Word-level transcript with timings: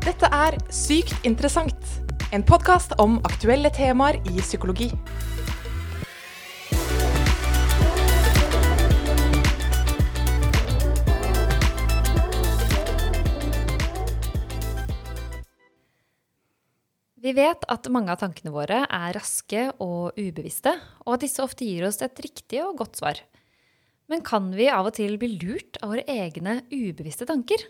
Dette 0.00 0.28
er 0.32 0.54
Sykt 0.72 1.26
interessant, 1.28 1.88
en 2.32 2.40
podkast 2.40 2.94
om 3.02 3.18
aktuelle 3.28 3.68
temaer 3.68 4.16
i 4.24 4.38
psykologi. 4.40 4.86
Vi 17.20 17.34
vet 17.36 17.66
at 17.68 17.90
mange 17.92 18.08
av 18.08 18.22
tankene 18.22 18.54
våre 18.54 18.78
er 18.88 19.12
raske 19.12 19.66
og 19.84 20.16
ubevisste, 20.16 20.72
og 21.04 21.18
at 21.18 21.26
disse 21.26 21.44
ofte 21.44 21.68
gir 21.68 21.84
oss 21.90 22.00
et 22.00 22.24
riktig 22.24 22.62
og 22.64 22.78
godt 22.80 23.02
svar. 23.02 23.20
Men 24.08 24.24
kan 24.24 24.48
vi 24.56 24.72
av 24.72 24.88
og 24.88 24.96
til 24.96 25.20
bli 25.20 25.34
lurt 25.36 25.76
av 25.84 25.92
våre 25.92 26.08
egne 26.08 26.62
ubevisste 26.72 27.28
tanker? 27.28 27.68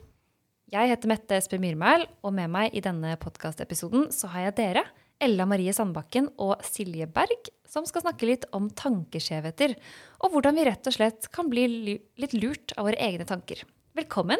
Jeg 0.71 0.87
heter 0.87 1.11
Mette 1.11 1.35
Espe 1.35 1.59
Myrmæl, 1.59 2.05
og 2.23 2.31
med 2.37 2.47
meg 2.55 2.75
i 2.79 2.83
denne 2.85 3.17
podkastepisoden 3.19 4.05
så 4.15 4.29
har 4.31 4.45
jeg 4.45 4.55
dere, 4.61 4.85
Ella 5.19 5.43
Marie 5.51 5.73
Sandbakken 5.75 6.29
og 6.39 6.63
Silje 6.63 7.09
Berg, 7.11 7.49
som 7.67 7.83
skal 7.89 8.05
snakke 8.05 8.29
litt 8.29 8.47
om 8.55 8.69
tankeskjevheter, 8.79 9.75
og 10.23 10.31
hvordan 10.31 10.55
vi 10.61 10.69
rett 10.69 10.87
og 10.87 10.95
slett 10.95 11.27
kan 11.35 11.51
bli 11.51 11.65
litt 11.75 12.37
lurt 12.39 12.77
av 12.77 12.87
våre 12.87 13.03
egne 13.03 13.27
tanker. 13.27 13.65
Velkommen! 13.99 14.39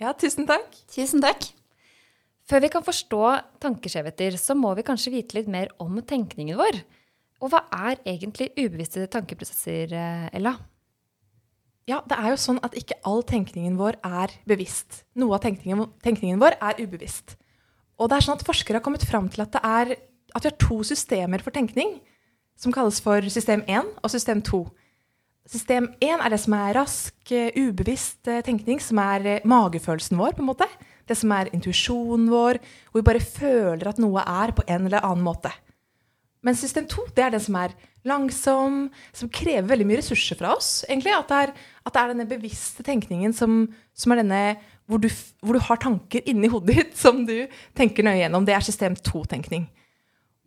Ja, 0.00 0.14
tusen 0.16 0.48
takk. 0.48 0.72
Tusen 0.96 1.20
takk. 1.20 1.44
Før 2.48 2.64
vi 2.64 2.72
kan 2.72 2.88
forstå 2.88 3.22
tankeskjevheter, 3.60 4.40
så 4.40 4.56
må 4.56 4.72
vi 4.80 4.86
kanskje 4.88 5.12
vite 5.12 5.36
litt 5.36 5.52
mer 5.52 5.74
om 5.76 6.00
tenkningen 6.00 6.56
vår. 6.56 6.80
Og 7.44 7.52
hva 7.52 7.66
er 7.90 8.00
egentlig 8.08 8.54
ubevisste 8.56 9.04
tankeprosesser, 9.12 9.92
eh, 9.92 10.28
Ella? 10.40 10.56
Ja, 11.88 12.02
det 12.04 12.18
er 12.20 12.34
jo 12.34 12.40
sånn 12.40 12.58
at 12.66 12.74
ikke 12.76 12.98
all 13.08 13.22
tenkningen 13.24 13.78
vår 13.78 13.96
er 14.04 14.34
bevisst. 14.48 15.06
Noe 15.16 15.38
av 15.38 15.44
tenkningen, 15.44 15.86
tenkningen 16.04 16.40
vår 16.42 16.58
er 16.60 16.82
ubevisst. 16.82 17.38
Og 17.98 18.10
det 18.10 18.18
er 18.18 18.26
sånn 18.26 18.36
at 18.36 18.44
forskere 18.46 18.78
har 18.78 18.84
kommet 18.84 19.06
fram 19.08 19.30
til 19.32 19.42
at, 19.46 19.54
det 19.56 19.62
er, 19.64 19.94
at 20.36 20.44
vi 20.44 20.50
har 20.50 20.58
to 20.60 20.82
systemer 20.86 21.42
for 21.42 21.54
tenkning, 21.54 21.96
som 22.58 22.74
kalles 22.74 23.00
for 23.00 23.24
system 23.32 23.64
1 23.64 23.88
og 24.02 24.12
system 24.12 24.42
2. 24.44 24.60
System 25.48 25.88
1 26.04 26.20
er 26.20 26.34
det 26.34 26.40
som 26.42 26.58
er 26.58 26.76
rask, 26.76 27.16
eh, 27.32 27.56
ubevisst 27.56 28.28
eh, 28.28 28.42
tenkning, 28.44 28.82
som 28.84 29.00
er 29.00 29.40
magefølelsen 29.48 30.20
vår, 30.20 30.36
på 30.36 30.44
en 30.44 30.50
måte 30.50 30.68
det 31.08 31.16
som 31.16 31.32
er 31.32 31.50
intuisjonen 31.56 32.28
vår, 32.28 32.60
hvor 32.90 33.00
vi 33.00 33.06
bare 33.06 33.24
føler 33.24 33.88
at 33.88 34.00
noe 34.02 34.24
er 34.28 34.52
på 34.52 34.66
en 34.68 34.88
eller 34.88 35.04
annen 35.06 35.24
måte. 35.24 35.52
Men 36.44 36.56
system 36.58 36.86
2 36.90 37.08
det 37.16 37.24
er 37.24 37.34
den 37.34 37.42
som 37.42 37.56
er 37.58 37.74
langsom, 38.06 38.76
som 39.16 39.30
krever 39.32 39.66
veldig 39.72 39.86
mye 39.88 40.00
ressurser 40.00 40.38
fra 40.38 40.54
oss. 40.54 40.84
egentlig, 40.88 41.12
At 41.12 41.28
det 41.28 41.38
er, 41.42 41.54
at 41.88 41.96
det 41.96 42.02
er 42.02 42.12
denne 42.12 42.28
bevisste 42.28 42.84
tenkningen 42.86 43.34
som, 43.36 43.64
som 43.96 44.14
er 44.14 44.22
denne 44.22 44.42
hvor 44.88 45.00
du, 45.02 45.08
hvor 45.44 45.56
du, 45.56 45.60
har 45.66 45.80
tanker 45.82 46.24
inni 46.28 46.48
hodet 46.52 46.76
ditt 46.76 46.96
som 47.02 47.24
du 47.28 47.36
tenker 47.76 48.06
nøye 48.06 48.22
gjennom. 48.22 48.46
Det 48.46 48.56
er 48.56 48.64
system 48.64 48.96
to-tenkning. 48.96 49.66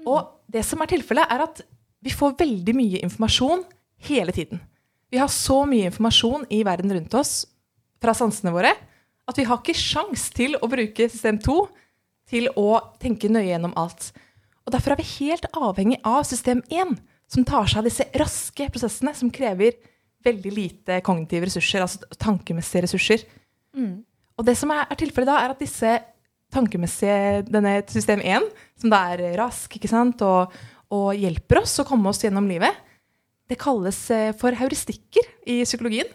Og 0.07 0.31
det 0.51 0.63
som 0.65 0.81
er 0.81 0.89
tilfellet, 0.89 1.29
er 1.29 1.45
at 1.45 1.61
vi 2.01 2.13
får 2.13 2.39
veldig 2.39 2.73
mye 2.73 3.01
informasjon 3.05 3.61
hele 4.07 4.33
tiden. 4.33 4.61
Vi 5.13 5.19
har 5.21 5.29
så 5.29 5.61
mye 5.69 5.91
informasjon 5.91 6.47
i 6.49 6.63
verden 6.65 6.93
rundt 6.95 7.13
oss 7.19 7.43
fra 8.01 8.15
sansene 8.17 8.53
våre 8.55 8.71
at 9.29 9.37
vi 9.37 9.45
har 9.47 9.61
ikke 9.61 9.77
sjans 9.77 10.29
til 10.33 10.57
å 10.57 10.69
bruke 10.71 11.07
system 11.11 11.37
2 11.43 11.57
til 12.31 12.49
å 12.57 12.79
tenke 13.01 13.29
nøye 13.31 13.51
gjennom 13.51 13.75
alt. 13.79 14.09
Og 14.65 14.73
Derfor 14.73 14.95
er 14.95 15.01
vi 15.01 15.09
helt 15.19 15.45
avhengig 15.53 15.99
av 16.07 16.23
system 16.27 16.63
1, 16.71 16.95
som 17.31 17.45
tar 17.47 17.69
seg 17.69 17.81
av 17.81 17.87
disse 17.87 18.07
raske 18.19 18.67
prosessene 18.73 19.13
som 19.17 19.31
krever 19.33 19.77
veldig 20.25 20.53
lite 20.53 20.99
kognitive 21.05 21.47
ressurser, 21.49 21.83
altså 21.85 22.19
tankemessige 22.21 22.85
ressurser. 22.85 23.25
Mm. 23.77 24.01
Og 24.39 24.47
det 24.47 24.55
som 24.59 24.71
er, 24.73 24.85
er 24.89 24.99
tilfellet 24.99 25.29
da, 25.29 25.39
er 25.41 25.53
at 25.53 25.61
disse 25.61 25.97
tankemessige, 26.51 27.43
denne 27.47 27.77
system 27.91 28.23
1, 28.23 28.47
som 28.81 28.91
da 28.91 29.01
er 29.13 29.37
rask 29.39 29.75
ikke 29.77 29.91
sant, 29.91 30.23
og, 30.25 30.51
og 30.91 31.11
hjelper 31.15 31.61
oss 31.61 31.77
å 31.79 31.87
komme 31.87 32.11
oss 32.11 32.23
gjennom 32.25 32.49
livet, 32.49 32.75
det 33.51 33.59
kalles 33.59 33.99
eh, 34.13 34.31
for 34.39 34.55
heuristikker 34.55 35.27
i 35.49 35.61
psykologien. 35.65 36.07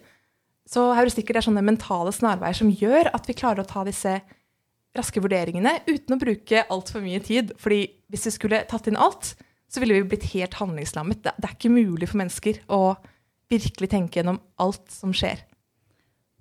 Så 0.66 0.82
heuristikker 0.96 1.36
er 1.36 1.44
sånne 1.46 1.64
mentale 1.64 2.12
snarveier 2.14 2.56
som 2.58 2.72
gjør 2.72 3.12
at 3.14 3.28
vi 3.28 3.36
klarer 3.38 3.62
å 3.62 3.68
ta 3.68 3.84
disse 3.86 4.16
raske 4.96 5.20
vurderingene 5.20 5.76
uten 5.86 6.16
å 6.16 6.20
bruke 6.20 6.64
altfor 6.72 7.04
mye 7.04 7.20
tid. 7.24 7.52
Fordi 7.60 7.82
hvis 8.10 8.26
vi 8.28 8.34
skulle 8.34 8.62
tatt 8.70 8.88
inn 8.90 8.98
alt, 8.98 9.34
så 9.70 9.82
ville 9.82 9.98
vi 9.98 10.08
blitt 10.10 10.30
helt 10.32 10.56
handlingslammet. 10.58 11.22
Det, 11.26 11.34
er 11.44 11.54
ikke 11.54 11.74
mulig 11.74 12.08
for 12.10 12.20
mennesker 12.22 12.62
å 12.72 12.96
virkelig 13.52 13.90
tenke 13.92 14.20
gjennom 14.20 14.40
alt 14.62 14.90
som 14.92 15.14
skjer. 15.16 15.44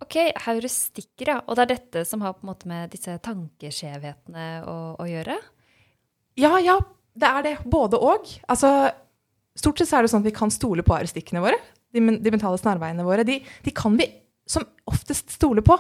Ok, 0.04 0.18
heuristikker, 0.46 1.32
ja. 1.32 1.38
Og 1.46 1.56
det 1.56 1.66
er 1.66 1.74
dette 1.76 2.04
som 2.08 2.24
har 2.26 2.36
på 2.36 2.44
en 2.46 2.52
måte 2.52 2.68
med 2.70 2.92
disse 2.94 3.16
tankeskjevhetene 3.24 4.50
å, 4.68 4.78
å 5.00 5.08
gjøre? 5.08 5.38
Ja, 6.42 6.58
ja. 6.60 6.80
Det 7.16 7.30
er 7.30 7.46
det. 7.46 7.54
Både 7.72 7.96
og. 8.04 8.28
Altså, 8.52 8.70
stort 9.56 9.80
sett 9.80 9.94
er 9.96 10.04
det 10.04 10.12
sånn 10.12 10.26
at 10.26 10.28
vi 10.28 10.36
kan 10.36 10.52
stole 10.52 10.84
på 10.84 10.98
heuristikkene 10.98 11.44
våre 11.46 11.62
de, 11.96 12.04
de 12.20 12.34
mentale 12.34 12.60
snarveiene 12.60 13.06
våre, 13.08 13.26
de, 13.28 13.40
de, 13.64 13.74
kan 13.76 13.96
vi 14.00 14.08
som 14.50 14.66
oftest 14.90 15.34
stole 15.34 15.64
på. 15.66 15.78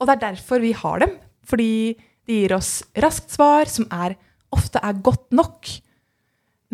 Og 0.00 0.08
det 0.08 0.16
er 0.16 0.24
derfor 0.26 0.62
vi 0.62 0.74
har 0.76 1.04
dem. 1.04 1.14
Fordi 1.46 1.94
de 2.24 2.40
gir 2.40 2.54
oss 2.56 2.78
raskt 3.04 3.34
svar 3.34 3.68
som 3.70 3.86
er, 3.92 4.16
ofte 4.54 4.80
er 4.82 5.02
godt 5.04 5.28
nok. 5.36 5.68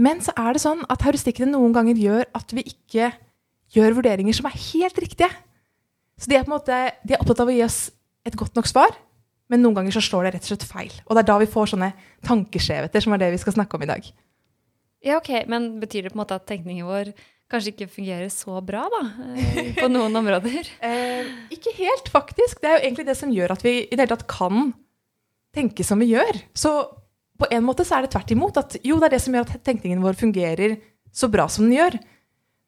Men 0.01 0.23
så 0.25 0.35
er 0.39 0.57
det 0.57 0.63
sånn 0.63 0.85
at 0.91 1.03
heuristikkene 1.05 1.53
noen 1.53 1.75
ganger 1.77 1.99
gjør 2.01 2.29
at 2.39 2.55
vi 2.57 2.65
ikke 2.71 3.11
gjør 3.75 3.97
vurderinger 4.01 4.37
som 4.37 4.49
er 4.51 4.59
helt 4.59 4.99
riktige. 5.03 5.31
Så 6.21 6.31
de 6.31 6.37
er, 6.37 6.45
på 6.45 6.51
en 6.53 6.59
måte, 6.59 6.81
de 7.07 7.15
er 7.17 7.23
opptatt 7.23 7.43
av 7.45 7.51
å 7.51 7.55
gi 7.55 7.63
oss 7.65 7.81
et 8.29 8.37
godt 8.37 8.59
nok 8.59 8.69
svar, 8.69 8.93
men 9.51 9.63
noen 9.65 9.79
ganger 9.79 9.97
så 9.97 10.03
slår 10.05 10.27
det 10.27 10.35
rett 10.37 10.47
og 10.47 10.53
slett 10.53 10.69
feil. 10.69 10.93
Og 11.07 11.17
det 11.17 11.23
er 11.25 11.31
da 11.31 11.39
vi 11.41 11.49
får 11.51 11.73
sånne 11.73 11.91
tankeskjevheter, 12.27 13.05
som 13.05 13.17
er 13.17 13.23
det 13.23 13.33
vi 13.35 13.41
skal 13.43 13.57
snakke 13.57 13.79
om 13.79 13.87
i 13.87 13.91
dag. 13.91 14.11
Ja, 15.01 15.17
ok, 15.17 15.31
Men 15.49 15.79
betyr 15.81 16.05
det 16.05 16.13
på 16.13 16.19
en 16.19 16.23
måte 16.23 16.37
at 16.37 16.47
tenkningen 16.49 16.87
vår 16.87 17.15
kanskje 17.51 17.73
ikke 17.73 17.89
fungerer 17.91 18.29
så 18.31 18.61
bra, 18.63 18.85
da, 18.93 19.01
eh, 19.35 19.73
på 19.79 19.89
noen 19.91 20.15
områder? 20.21 20.69
Eh, 20.87 21.27
ikke 21.51 21.73
helt, 21.81 22.13
faktisk. 22.13 22.61
Det 22.61 22.69
er 22.69 22.77
jo 22.77 22.85
egentlig 22.85 23.09
det 23.09 23.17
som 23.19 23.33
gjør 23.33 23.57
at 23.57 23.65
vi 23.65 23.73
i 23.83 23.91
det 23.91 24.05
hele 24.05 24.13
tatt 24.13 24.29
kan 24.31 24.71
tenke 25.57 25.85
som 25.87 25.99
vi 25.99 26.13
gjør. 26.13 26.39
Så 26.55 26.71
på 27.41 27.49
en 27.51 27.65
måte 27.65 27.85
så 27.89 27.97
er 27.97 28.07
det 28.07 28.13
tvert 28.15 28.31
imot. 28.37 28.61
At 28.61 28.77
jo, 28.85 29.01
det 29.01 29.09
er 29.09 29.17
det 29.17 29.23
som 29.25 29.35
gjør 29.35 29.49
at 29.49 29.65
tenkningen 29.67 30.05
vår 30.05 30.19
fungerer 30.21 30.77
så 31.11 31.31
bra 31.33 31.49
som 31.51 31.67
den 31.67 31.79
gjør. 31.79 31.99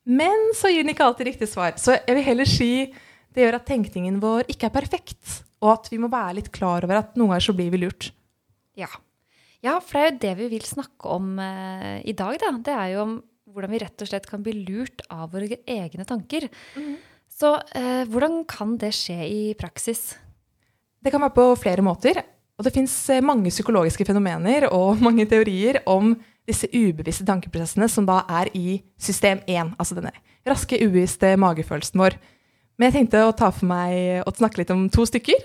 Men 0.08 0.50
så 0.58 0.70
gir 0.72 0.82
den 0.82 0.92
ikke 0.94 1.06
alltid 1.06 1.30
riktig 1.30 1.48
svar. 1.50 1.76
Så 1.78 1.94
jeg 1.94 2.16
vil 2.16 2.26
heller 2.26 2.48
si 2.48 2.72
det 3.32 3.46
gjør 3.46 3.58
at 3.60 3.68
tenkningen 3.68 4.18
vår 4.22 4.50
ikke 4.52 4.68
er 4.68 4.74
perfekt. 4.74 5.38
Og 5.62 5.72
at 5.76 5.88
vi 5.92 6.00
må 6.02 6.10
være 6.12 6.40
litt 6.40 6.50
klar 6.54 6.84
over 6.84 7.00
at 7.00 7.14
noen 7.16 7.32
ganger 7.32 7.46
så 7.46 7.54
blir 7.56 7.70
vi 7.72 7.80
lurt. 7.84 8.10
Ja. 8.78 8.90
ja 9.64 9.78
for 9.84 9.96
det 9.96 10.02
er 10.02 10.10
jo 10.10 10.22
det 10.24 10.32
vi 10.42 10.50
vil 10.56 10.66
snakke 10.66 11.14
om 11.14 11.36
eh, 11.40 12.02
i 12.08 12.16
dag, 12.18 12.36
da. 12.42 12.50
Det 12.66 12.74
er 12.74 12.90
jo 12.96 13.06
om 13.06 13.14
hvordan 13.52 13.72
vi 13.74 13.80
rett 13.82 14.04
og 14.04 14.08
slett 14.08 14.28
kan 14.28 14.42
bli 14.44 14.54
lurt 14.64 15.04
av 15.12 15.32
våre 15.32 15.60
egne 15.68 16.06
tanker. 16.08 16.48
Mm. 16.76 16.92
Så 17.32 17.54
eh, 17.76 18.04
hvordan 18.10 18.42
kan 18.48 18.76
det 18.80 18.92
skje 18.96 19.18
i 19.28 19.42
praksis? 19.58 20.12
Det 21.02 21.12
kan 21.12 21.22
være 21.24 21.36
på 21.36 21.48
flere 21.62 21.84
måter. 21.84 22.20
Og 22.58 22.66
det 22.66 22.74
fins 22.74 22.94
eh, 23.10 23.24
mange 23.24 23.52
psykologiske 23.52 24.06
fenomener 24.08 24.68
og 24.70 25.00
mange 25.06 25.26
teorier 25.30 25.82
om 25.90 26.14
disse 26.48 26.68
ubevisste 26.74 27.26
tankeprosessene 27.28 27.88
som 27.90 28.06
da 28.08 28.22
er 28.40 28.50
i 28.58 28.80
system 29.00 29.42
1, 29.46 29.74
altså 29.78 29.96
denne 29.98 30.14
raske, 30.48 30.78
ubevisste 30.82 31.36
magefølelsen 31.38 32.02
vår. 32.02 32.16
Men 32.78 32.88
jeg 32.88 32.96
tenkte 32.96 33.24
å 33.26 33.34
ta 33.36 33.52
for 33.54 33.68
meg 33.70 34.24
å 34.26 34.34
snakke 34.34 34.62
litt 34.62 34.72
om 34.74 34.88
to 34.90 35.06
stykker. 35.06 35.38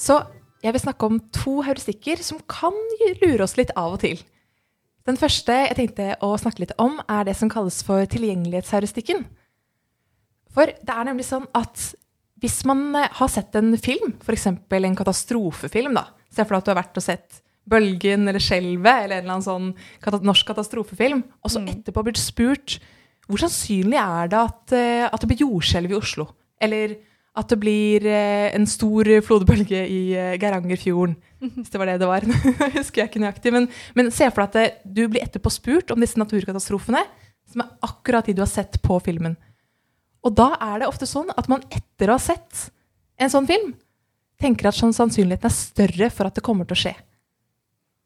Så 0.00 0.18
jeg 0.64 0.74
vil 0.74 0.82
snakke 0.82 1.06
om 1.06 1.20
to 1.34 1.60
heuristikker 1.64 2.22
som 2.24 2.40
kan 2.50 2.74
lure 3.22 3.44
oss 3.44 3.58
litt 3.60 3.72
av 3.78 3.94
og 3.94 4.02
til. 4.02 4.18
Den 5.04 5.18
første 5.20 5.54
jeg 5.66 5.76
tenkte 5.76 6.14
å 6.24 6.32
snakke 6.40 6.64
litt 6.64 6.74
om, 6.80 6.96
er 7.12 7.28
det 7.28 7.36
som 7.36 7.50
kalles 7.52 7.82
for 7.84 8.08
tilgjengelighetsheuristikken. 8.08 9.26
For 10.54 10.72
det 10.72 10.94
er 10.94 11.06
nemlig 11.06 11.26
sånn 11.28 11.44
at 11.54 11.92
hvis 12.42 12.62
man 12.68 12.86
eh, 12.96 13.10
har 13.18 13.30
sett 13.32 13.54
en 13.58 13.74
film, 13.80 14.16
f.eks. 14.20 14.46
en 14.48 14.98
katastrofefilm, 14.98 15.96
da 15.96 16.08
Se 16.34 16.42
for 16.42 16.56
deg 16.56 16.62
at 16.62 16.66
du 16.66 16.72
har 16.72 16.80
vært 16.80 16.98
og 16.98 17.04
sett 17.04 17.36
Bølgen 17.70 18.28
eller 18.28 18.42
Skjelvet 18.42 19.06
eller 19.06 19.20
en 19.20 19.24
eller 19.24 19.36
annen 19.38 19.46
sånn 19.46 20.26
norsk 20.26 20.50
katastrofefilm, 20.50 21.24
og 21.40 21.52
så 21.52 21.62
mm. 21.62 21.70
etterpå 21.72 22.04
blitt 22.04 22.20
spurt 22.20 22.78
hvor 23.24 23.40
sannsynlig 23.40 23.96
er 23.96 24.30
det 24.32 24.40
at, 24.40 24.72
eh, 24.76 25.06
at 25.08 25.22
det 25.22 25.30
blir 25.30 25.44
jordskjelv 25.46 25.94
i 25.94 25.96
Oslo? 25.96 26.26
Eller 26.60 26.98
at 27.34 27.50
det 27.50 27.56
blir 27.58 28.04
eh, 28.06 28.50
en 28.54 28.66
stor 28.68 29.08
flodbølge 29.26 29.80
i 29.90 30.00
eh, 30.12 30.34
Geirangerfjorden. 30.40 31.16
Hvis 31.56 31.72
det 31.72 31.80
var 31.80 31.90
det 31.90 31.96
det 32.02 32.10
var. 32.10 32.26
husker 32.78 33.02
jeg 33.02 33.10
ikke 33.10 33.22
nøyaktig. 33.24 33.54
Men, 33.54 33.70
men 33.96 34.12
se 34.14 34.28
for 34.30 34.44
deg 34.44 34.76
at 34.76 34.84
du 34.84 35.06
blir 35.08 35.24
etterpå 35.24 35.52
spurt 35.52 35.90
om 35.94 36.04
disse 36.04 36.20
naturkatastrofene, 36.20 37.02
som 37.50 37.64
er 37.64 37.72
akkurat 37.88 38.28
de 38.28 38.36
du 38.36 38.44
har 38.44 38.52
sett 38.52 38.78
på 38.84 39.00
filmen. 39.04 39.38
Og 40.24 40.36
da 40.36 40.52
er 40.60 40.80
det 40.80 40.88
ofte 40.88 41.08
sånn 41.08 41.32
at 41.34 41.48
man 41.52 41.64
etter 41.72 42.10
å 42.12 42.18
ha 42.18 42.22
sett 42.22 42.68
en 43.20 43.32
sånn 43.32 43.48
film, 43.48 43.74
tenker 44.40 44.68
at 44.68 44.76
sannsynligheten 44.76 45.48
er 45.48 45.54
større 45.54 46.08
for 46.12 46.28
at 46.28 46.36
det 46.36 46.44
kommer 46.44 46.68
til 46.68 46.76
å 46.76 46.82
skje. 46.84 46.94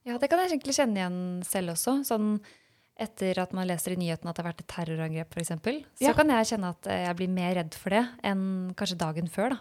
Ja, 0.08 0.16
det 0.16 0.30
kan 0.30 0.40
jeg 0.40 0.54
egentlig 0.54 0.76
kjenne 0.78 1.02
igjen 1.02 1.20
selv 1.46 1.74
også. 1.74 1.98
Sånn 2.08 2.38
etter 2.98 3.38
at 3.38 3.52
man 3.54 3.68
leser 3.68 3.94
i 3.94 3.98
nyhetene 4.00 4.32
at 4.32 4.38
det 4.38 4.42
har 4.42 4.50
vært 4.50 4.62
et 4.64 4.72
terrorangrep, 4.72 5.34
f.eks., 5.36 5.52
så 6.00 6.08
ja. 6.08 6.14
kan 6.18 6.32
jeg 6.34 6.48
kjenne 6.50 6.72
at 6.74 6.88
jeg 6.90 7.18
blir 7.20 7.30
mer 7.30 7.52
redd 7.60 7.76
for 7.78 7.94
det 7.94 8.00
enn 8.26 8.40
kanskje 8.78 8.98
dagen 8.98 9.30
før. 9.30 9.54
da. 9.54 9.60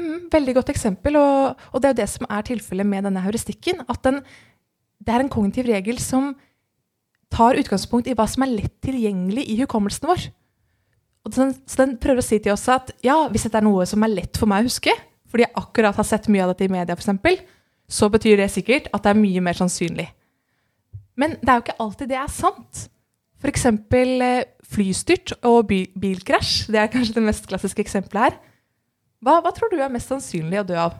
Mm, 0.00 0.30
veldig 0.32 0.54
godt 0.56 0.72
eksempel. 0.72 1.18
Og, 1.20 1.66
og, 1.72 1.80
det 1.80 1.90
er 1.90 1.94
jo 1.94 2.00
det 2.00 2.08
som 2.14 2.28
er 2.30 2.46
tilfellet 2.46 2.88
med 2.88 3.04
denne 3.08 3.24
heuristikken. 3.24 3.82
At 3.90 4.00
den, 4.06 4.22
det 5.02 5.14
er 5.14 5.24
en 5.24 5.32
kognitiv 5.32 5.68
regel 5.68 6.00
som 6.02 6.32
tar 7.30 7.58
utgangspunkt 7.60 8.08
i 8.10 8.16
hva 8.16 8.26
som 8.30 8.46
er 8.46 8.54
lett 8.54 8.76
tilgjengelig 8.84 9.44
i 9.52 9.58
hukommelsen 9.60 10.08
vår. 10.10 10.30
Den, 11.30 11.52
så 11.68 11.82
den 11.82 11.98
prøver 12.00 12.24
å 12.24 12.26
si 12.26 12.40
til 12.40 12.54
oss 12.54 12.64
at 12.72 12.94
ja, 13.04 13.22
hvis 13.30 13.44
dette 13.46 13.60
er 13.60 13.66
noe 13.66 13.84
som 13.86 14.02
er 14.06 14.14
lett 14.14 14.40
for 14.40 14.50
meg 14.50 14.64
å 14.64 14.70
huske, 14.70 14.94
fordi 15.30 15.44
jeg 15.44 15.56
akkurat 15.60 15.98
har 16.00 16.06
sett 16.08 16.30
mye 16.32 16.46
av 16.46 16.54
dette 16.54 16.66
i 16.66 16.72
media, 16.72 16.96
f.eks., 16.96 17.44
så 17.90 18.08
betyr 18.12 18.38
det 18.38 18.50
sikkert 18.54 18.88
at 18.94 19.02
det 19.04 19.12
er 19.12 19.20
mye 19.20 19.42
mer 19.44 19.58
sannsynlig. 19.58 20.06
Men 21.18 21.34
det 21.40 21.50
er 21.50 21.58
jo 21.58 21.66
ikke 21.66 21.80
alltid 21.82 22.10
det 22.12 22.18
er 22.20 22.32
sant. 22.32 22.86
F.eks. 23.40 23.66
Eh, 23.66 24.44
flystyrt 24.70 25.34
og 25.42 25.66
bil 25.70 25.88
bilkrasj. 25.98 26.70
Det 26.70 26.80
er 26.80 26.90
kanskje 26.92 27.18
det 27.18 27.26
mest 27.26 27.48
klassiske 27.50 27.82
eksempelet 27.82 28.28
her. 28.28 28.40
Hva, 29.20 29.40
hva, 29.42 29.52
tror 29.52 29.72
du 29.72 29.80
er 29.80 29.92
mest 29.92 30.12
sannsynlig 30.12 30.62
å 30.62 30.66
dø 30.68 30.76
av? 30.80 30.98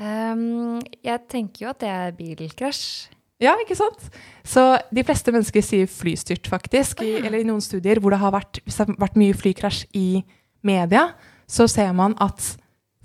Um, 0.00 0.78
jeg 1.04 1.26
tenker 1.30 1.66
jo 1.66 1.72
at 1.74 1.82
det 1.82 1.90
er 1.92 2.14
bilkrasj. 2.16 3.10
Ja, 3.40 3.54
ikke 3.62 3.76
sant? 3.78 4.02
Så 4.44 4.62
de 4.92 5.04
fleste 5.06 5.32
mennesker 5.32 5.64
sier 5.64 5.88
flystyrt, 5.88 6.48
faktisk. 6.50 7.00
I, 7.04 7.20
eller 7.22 7.40
i 7.40 7.48
noen 7.48 7.62
studier 7.64 8.00
hvor 8.00 8.12
det 8.12 8.20
har 8.20 8.34
vært, 8.34 8.60
det 8.64 8.76
har 8.76 8.90
vært 9.00 9.20
mye 9.20 9.36
flykrasj 9.36 9.86
i 9.96 10.22
media, 10.66 11.06
så 11.48 11.66
ser 11.70 11.94
man 11.96 12.16
at 12.20 12.52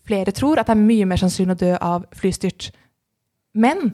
flere 0.07 0.33
tror 0.35 0.61
at 0.61 0.69
det 0.69 0.75
er 0.75 0.83
mye 0.83 1.07
mer 1.09 1.21
sannsynlig 1.21 1.57
å 1.57 1.61
dø 1.63 1.71
av 1.77 2.05
flystyrt. 2.15 2.69
Men 3.55 3.89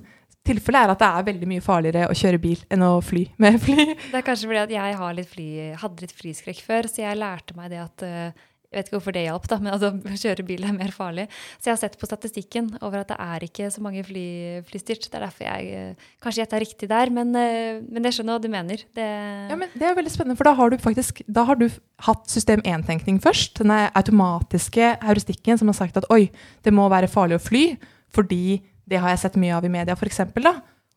tilfellet 0.48 0.84
er 0.88 0.94
at 0.94 1.02
det 1.02 1.10
er 1.10 1.28
veldig 1.30 1.50
mye 1.50 1.64
farligere 1.64 2.10
å 2.10 2.18
kjøre 2.18 2.42
bil 2.42 2.62
enn 2.74 2.86
å 2.86 2.94
fly 3.06 3.26
med 3.42 3.60
fly. 3.62 3.88
Det 4.10 4.18
er 4.18 4.26
kanskje 4.26 4.50
fordi 4.50 4.64
at 4.64 4.76
jeg 4.76 5.12
litt 5.18 5.30
fly, 5.30 5.50
hadde 5.84 6.06
litt 6.06 6.16
flyskrekk 6.18 6.64
før, 6.66 6.90
så 6.90 7.04
jeg 7.04 7.20
lærte 7.20 7.58
meg 7.58 7.74
det 7.74 7.84
at 7.84 8.06
uh, 8.08 8.48
jeg 8.72 8.80
vet 8.80 8.88
ikke 8.88 8.96
hvorfor 8.96 9.16
det 9.16 9.26
hjalp, 9.26 9.48
da, 9.52 9.58
men 9.60 9.74
altså, 9.74 9.90
å 10.16 10.18
kjøre 10.22 10.46
bil 10.48 10.64
er 10.64 10.76
mer 10.76 10.94
farlig. 10.96 11.26
Så 11.60 11.68
jeg 11.68 11.74
har 11.74 11.80
sett 11.82 11.98
på 12.00 12.08
statistikken 12.08 12.70
over 12.80 13.02
at 13.02 13.10
det 13.12 13.18
er 13.20 13.44
ikke 13.44 13.68
så 13.74 13.84
mange 13.84 14.04
fly, 14.08 14.24
flystyrt. 14.70 15.10
Det 15.12 15.20
er 15.20 15.26
derfor 15.26 15.48
jeg 15.48 15.90
uh, 15.92 16.06
kanskje 16.24 16.44
gjetta 16.46 16.62
riktig 16.64 16.90
der, 16.92 17.12
men, 17.12 17.34
uh, 17.36 17.82
men 17.84 18.08
jeg 18.08 18.16
skjønner 18.16 18.38
hva 18.38 18.44
du 18.46 18.48
mener. 18.54 18.86
Det, 18.96 19.08
ja, 19.52 19.58
men 19.60 19.76
det 19.76 19.90
er 19.90 19.98
veldig 19.98 20.14
spennende, 20.14 20.40
for 20.40 20.48
da 20.48 20.56
har 20.56 20.72
du 20.72 20.78
faktisk 20.80 21.20
har 21.36 21.60
du 21.60 21.68
hatt 22.08 22.32
system 22.32 22.64
1-tenkning 22.64 23.20
først. 23.24 23.60
Denne 23.60 23.90
automatiske 24.00 24.94
heuristikken 25.04 25.60
som 25.60 25.72
har 25.74 25.78
sagt 25.82 26.00
at 26.00 26.08
oi, 26.14 26.30
det 26.64 26.72
må 26.76 26.88
være 26.92 27.12
farlig 27.12 27.42
å 27.42 27.44
fly 27.44 27.66
fordi 28.12 28.62
det 28.92 29.00
har 29.00 29.14
jeg 29.14 29.22
sett 29.26 29.40
mye 29.40 29.56
av 29.56 29.68
i 29.68 29.72
media, 29.72 29.96
f.eks. 29.96 30.24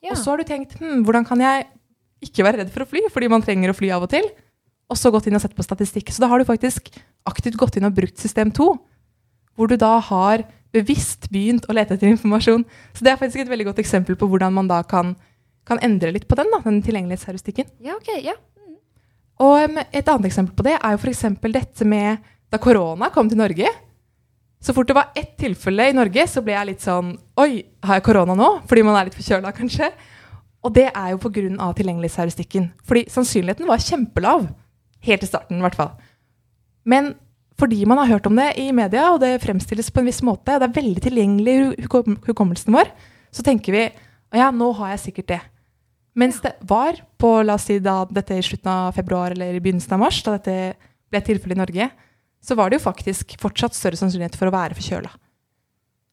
Ja. 0.04 0.12
Og 0.12 0.18
så 0.18 0.32
har 0.32 0.40
du 0.40 0.46
tenkt 0.46 0.74
hm, 0.80 1.02
hvordan 1.06 1.26
kan 1.26 1.42
jeg 1.42 1.66
ikke 2.24 2.46
være 2.46 2.62
redd 2.62 2.72
for 2.74 2.84
å 2.84 2.88
fly, 2.88 3.04
fordi 3.12 3.30
man 3.30 3.42
trenger 3.44 3.70
å 3.70 3.76
fly 3.76 3.90
av 3.94 4.06
og 4.06 4.10
til. 4.14 4.26
Og 4.90 4.98
så 5.00 5.12
gått 5.14 5.28
inn 5.28 5.36
og 5.38 5.42
sett 5.42 5.54
på 5.56 5.64
statistikk. 5.64 6.12
Så 6.12 6.22
da 6.22 6.28
har 6.30 6.40
du 6.40 6.48
faktisk 6.48 6.90
aktivt 7.28 7.58
gått 7.60 7.78
inn 7.78 7.88
og 7.88 7.96
brukt 7.96 8.20
system 8.20 8.52
2. 8.54 8.68
Hvor 9.54 9.70
du 9.70 9.76
da 9.80 9.96
har 10.02 10.44
bevisst 10.74 11.28
begynt 11.32 11.68
å 11.68 11.76
lete 11.76 11.96
etter 11.96 12.10
informasjon. 12.10 12.64
Så 12.94 13.06
det 13.06 13.12
er 13.12 13.20
faktisk 13.20 13.44
et 13.44 13.52
veldig 13.52 13.68
godt 13.70 13.80
eksempel 13.82 14.18
på 14.18 14.28
hvordan 14.30 14.54
man 14.56 14.70
da 14.70 14.80
kan, 14.86 15.14
kan 15.68 15.80
endre 15.86 16.12
litt 16.14 16.26
på 16.30 16.38
den, 16.38 16.50
da, 16.52 16.60
den 16.64 16.82
tilgjengelighetsheuristikken. 16.84 17.70
Ja, 17.84 17.96
ok, 18.00 18.10
ja. 18.24 18.34
Mm. 18.58 18.78
Og 19.46 19.78
et 19.84 20.10
annet 20.10 20.30
eksempel 20.30 20.56
på 20.58 20.66
det 20.66 20.76
er 20.80 20.96
jo 20.96 21.02
f.eks. 21.02 21.26
dette 21.44 21.88
med 21.88 22.24
da 22.50 22.60
korona 22.62 23.10
kom 23.14 23.30
til 23.30 23.40
Norge. 23.40 23.70
Så 24.64 24.72
fort 24.72 24.88
det 24.88 24.96
var 24.96 25.12
ett 25.18 25.34
tilfelle 25.36 25.90
i 25.90 25.94
Norge, 25.96 26.24
så 26.30 26.40
ble 26.42 26.54
jeg 26.54 26.68
litt 26.70 26.84
sånn 26.84 27.12
Oi, 27.42 27.60
har 27.84 27.98
jeg 27.98 28.06
korona 28.06 28.36
nå? 28.38 28.50
Fordi 28.68 28.84
man 28.86 28.96
er 28.96 29.10
litt 29.10 29.18
forkjøla, 29.18 29.52
kanskje. 29.54 29.90
Og 30.64 30.72
det 30.72 30.88
er 30.88 31.10
jo 31.12 31.20
pga. 31.20 31.68
tilgjengelighetsheuristikken. 31.76 32.70
Fordi 32.88 33.04
sannsynligheten 33.12 33.68
var 33.68 33.82
kjempelav. 33.84 34.48
Helt 35.04 35.22
i 35.22 35.28
starten, 35.28 35.60
i 35.60 35.66
hvert 35.66 35.76
fall. 35.76 35.92
Men 36.84 37.14
fordi 37.60 37.84
man 37.86 38.00
har 38.02 38.10
hørt 38.16 38.26
om 38.28 38.36
det 38.36 38.52
i 38.60 38.70
media, 38.74 39.08
og 39.12 39.20
det 39.22 39.38
fremstilles 39.44 39.90
på 39.94 40.02
en 40.02 40.08
viss 40.08 40.22
måte, 40.26 40.54
og 40.54 40.62
det 40.62 40.68
er 40.68 40.78
veldig 40.80 41.02
tilgjengelig 41.04 41.56
i 41.78 41.88
hukommelsen 42.26 42.74
vår, 42.74 42.90
så 43.34 43.44
tenker 43.46 43.74
vi 43.74 43.84
ja, 44.34 44.48
nå 44.50 44.72
har 44.80 44.94
jeg 44.94 45.04
sikkert 45.08 45.30
det. 45.30 45.40
Mens 46.18 46.40
det 46.42 46.54
var 46.66 46.98
på 47.18 47.30
la 47.42 47.56
oss 47.58 47.68
si 47.68 47.80
da, 47.82 48.00
dette 48.10 48.38
i 48.38 48.42
slutten 48.42 48.70
av 48.70 48.94
februar 48.94 49.34
eller 49.34 49.54
i 49.54 49.62
begynnelsen 49.62 49.94
av 49.96 50.02
mars, 50.02 50.20
da 50.26 50.36
dette 50.36 50.74
ble 51.10 51.22
tilfellet 51.22 51.56
i 51.56 51.62
Norge, 51.62 51.88
så 52.44 52.56
var 52.58 52.70
det 52.70 52.78
jo 52.78 52.86
faktisk 52.86 53.36
fortsatt 53.40 53.74
større 53.74 53.98
sannsynlighet 53.98 54.36
for 54.38 54.50
å 54.50 54.54
være 54.54 54.76
forkjøla. 54.78 55.10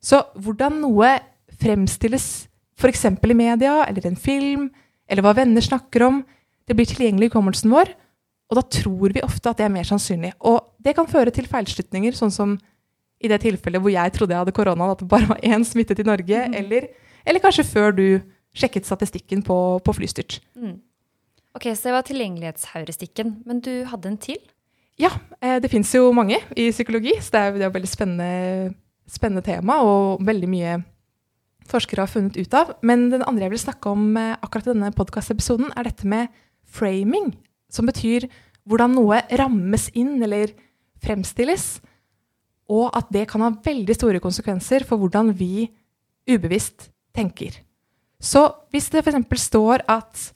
Så 0.01 0.21
hvordan 0.41 0.79
noe 0.81 1.15
fremstilles 1.61 2.27
f.eks. 2.79 3.05
i 3.05 3.37
media 3.37 3.81
eller 3.85 4.07
en 4.07 4.17
film, 4.17 4.69
eller 5.09 5.25
hva 5.25 5.35
venner 5.37 5.61
snakker 5.61 6.05
om, 6.07 6.21
det 6.65 6.77
blir 6.77 6.89
tilgjengelig 6.89 7.27
i 7.27 7.31
hukommelsen 7.33 7.73
vår, 7.73 7.91
og 8.51 8.57
da 8.59 8.65
tror 8.67 9.13
vi 9.15 9.23
ofte 9.23 9.47
at 9.47 9.61
det 9.61 9.65
er 9.65 9.71
mer 9.71 9.87
sannsynlig. 9.87 10.33
Og 10.43 10.59
det 10.83 10.91
kan 10.97 11.07
føre 11.07 11.31
til 11.31 11.47
feilslutninger, 11.47 12.15
sånn 12.17 12.33
som 12.35 12.57
i 13.21 13.29
det 13.31 13.39
tilfellet 13.45 13.79
hvor 13.79 13.93
jeg 13.93 14.13
trodde 14.15 14.35
jeg 14.35 14.43
hadde 14.43 14.53
korona, 14.57 14.91
at 14.91 14.99
det 14.99 15.07
bare 15.07 15.29
var 15.29 15.43
én 15.45 15.63
smittet 15.67 16.01
i 16.01 16.07
Norge, 16.07 16.45
mm. 16.51 16.55
eller, 16.59 16.87
eller, 17.23 17.43
kanskje 17.43 17.67
før 17.69 17.95
du 17.95 18.05
sjekket 18.57 18.89
statistikken 18.89 19.43
på, 19.47 19.55
på 19.85 19.93
flystyrt. 19.95 20.41
Mm. 20.59 20.81
Ok, 21.55 21.69
Så 21.71 21.87
det 21.87 21.95
var 21.95 22.07
tilgjengelighetsheuristikken. 22.07 23.37
Men 23.47 23.61
du 23.63 23.71
hadde 23.87 24.11
en 24.11 24.19
til? 24.19 24.39
Ja, 24.99 25.13
eh, 25.39 25.59
det 25.63 25.71
fins 25.71 25.93
jo 25.95 26.11
mange 26.15 26.39
i 26.55 26.69
psykologi, 26.71 27.13
så 27.23 27.35
det 27.35 27.41
er, 27.41 27.53
jo 27.55 27.69
et 27.69 27.75
veldig 27.77 27.91
spennende, 27.91 28.73
spennende, 29.07 29.43
tema 29.47 29.79
og 29.85 30.23
veldig 30.27 30.49
mye 30.51 30.75
forskere 31.71 32.03
har 32.03 32.11
funnet 32.11 32.35
ut 32.35 32.57
av. 32.57 32.75
Men 32.83 33.07
den 33.13 33.23
andre 33.23 33.47
jeg 33.47 33.55
vil 33.55 33.63
snakke 33.63 33.95
om 33.95 34.11
eh, 34.19 34.35
akkurat 34.43 34.67
i 34.67 34.73
denne 34.73 34.91
podkastepisoden, 34.95 35.71
er 35.75 35.87
dette 35.87 36.07
med 36.07 36.31
framing, 36.67 37.31
som 37.71 37.87
betyr 37.89 38.27
hvordan 38.67 38.93
noe 38.97 39.21
rammes 39.39 39.87
inn 39.97 40.19
eller 40.21 40.53
fremstilles, 41.01 41.79
og 42.71 42.91
at 42.95 43.09
det 43.11 43.25
kan 43.31 43.43
ha 43.43 43.49
veldig 43.65 43.95
store 43.97 44.21
konsekvenser 44.23 44.85
for 44.87 45.01
hvordan 45.01 45.33
vi 45.35 45.65
ubevisst 46.29 46.91
tenker. 47.15 47.57
Så 48.21 48.45
hvis 48.71 48.91
det 48.93 49.01
f.eks. 49.01 49.47
står 49.47 49.87
at 49.89 50.29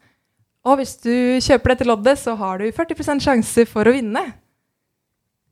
og 0.66 0.80
hvis 0.80 0.96
du 0.98 1.14
kjøper 1.46 1.76
dette 1.76 1.86
loddet, 1.86 2.18
så 2.18 2.34
har 2.40 2.58
du 2.58 2.66
40% 2.74 3.22
sjanse 3.22 3.68
for 3.70 3.86
å 3.86 3.94
vinne 3.94 4.24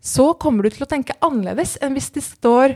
så 0.03 0.33
kommer 0.35 0.67
du 0.67 0.73
til 0.73 0.83
å 0.83 0.89
tenke 0.89 1.15
annerledes 1.23 1.77
enn 1.81 1.95
hvis 1.95 2.11
det 2.11 2.25
står 2.25 2.75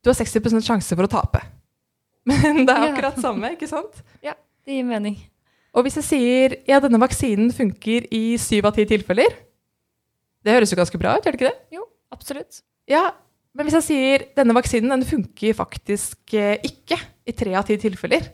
du 0.00 0.08
har 0.08 0.16
60% 0.16 0.64
sjanse 0.64 0.96
for 0.96 1.04
å 1.04 1.10
tape. 1.10 1.42
Men 2.28 2.62
det 2.64 2.72
er 2.72 2.86
akkurat 2.86 3.18
samme, 3.20 3.50
ikke 3.56 3.68
sant? 3.68 3.98
Ja, 4.24 4.32
det 4.64 4.78
gir 4.78 4.86
mening. 4.88 5.18
Og 5.76 5.84
hvis 5.84 5.98
jeg 6.00 6.06
sier 6.08 6.56
ja, 6.68 6.80
denne 6.82 7.00
vaksinen 7.02 7.52
funker 7.54 8.08
i 8.14 8.22
syv 8.40 8.70
av 8.70 8.78
ti 8.78 8.86
tilfeller 8.88 9.36
Det 10.44 10.54
høres 10.54 10.72
jo 10.72 10.78
ganske 10.80 11.00
bra 11.00 11.16
ut, 11.16 11.26
gjør 11.26 11.36
det 11.36 11.40
ikke 11.40 11.50
det? 11.50 11.76
Jo, 11.76 11.84
absolutt. 12.14 12.62
Ja, 12.88 13.10
Men 13.56 13.68
hvis 13.68 13.78
jeg 13.80 13.88
sier 13.88 14.26
denne 14.38 14.56
vaksinen 14.56 14.96
den 14.96 15.06
funker 15.08 15.56
faktisk 15.58 16.34
eh, 16.38 16.56
ikke 16.64 16.98
i 17.28 17.36
tre 17.36 17.54
av 17.58 17.68
ti 17.68 17.76
tilfeller 17.80 18.30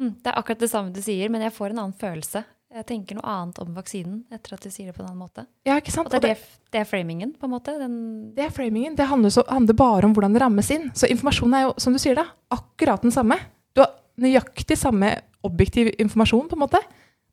hm, 0.00 0.18
Det 0.20 0.30
er 0.30 0.38
akkurat 0.38 0.62
det 0.62 0.72
samme 0.72 0.94
du 0.94 1.02
sier, 1.04 1.32
men 1.32 1.46
jeg 1.46 1.56
får 1.56 1.72
en 1.72 1.84
annen 1.86 1.98
følelse 1.98 2.44
jeg 2.68 2.84
tenker 2.84 3.16
noe 3.16 3.24
annet 3.32 3.58
om 3.62 3.70
vaksinen 3.72 4.18
etter 4.34 4.52
at 4.54 4.64
du 4.64 4.68
sier 4.68 4.90
det 4.90 4.94
på 4.96 5.00
en 5.00 5.08
annen 5.08 5.22
måte. 5.22 5.46
Ja, 5.64 5.78
ikke 5.80 5.92
sant? 5.94 6.12
Og 6.12 6.20
det, 6.20 6.34
er, 6.34 6.56
det 6.68 6.82
er 6.82 6.88
framingen, 6.88 7.30
på 7.40 7.48
en 7.48 7.54
måte? 7.54 7.72
Den 7.80 7.94
det 8.36 8.44
er 8.44 8.52
framingen. 8.52 8.96
Det 8.98 9.06
handler, 9.08 9.32
så, 9.32 9.44
handler, 9.48 9.76
bare 9.78 10.04
om 10.04 10.12
hvordan 10.16 10.36
det 10.36 10.42
rammes 10.42 10.68
inn. 10.74 10.90
Så 10.92 11.08
informasjonen 11.08 11.56
er 11.56 11.64
jo, 11.64 11.70
som 11.80 11.96
du 11.96 12.00
sier 12.02 12.18
da, 12.18 12.26
akkurat 12.52 13.06
den 13.06 13.14
samme. 13.14 13.38
Du 13.72 13.80
har 13.80 13.94
nøyaktig 14.20 14.76
samme 14.76 15.14
objektiv 15.46 15.92
informasjon, 15.98 16.48
på 16.50 16.56
en 16.58 16.64
måte. 16.64 16.80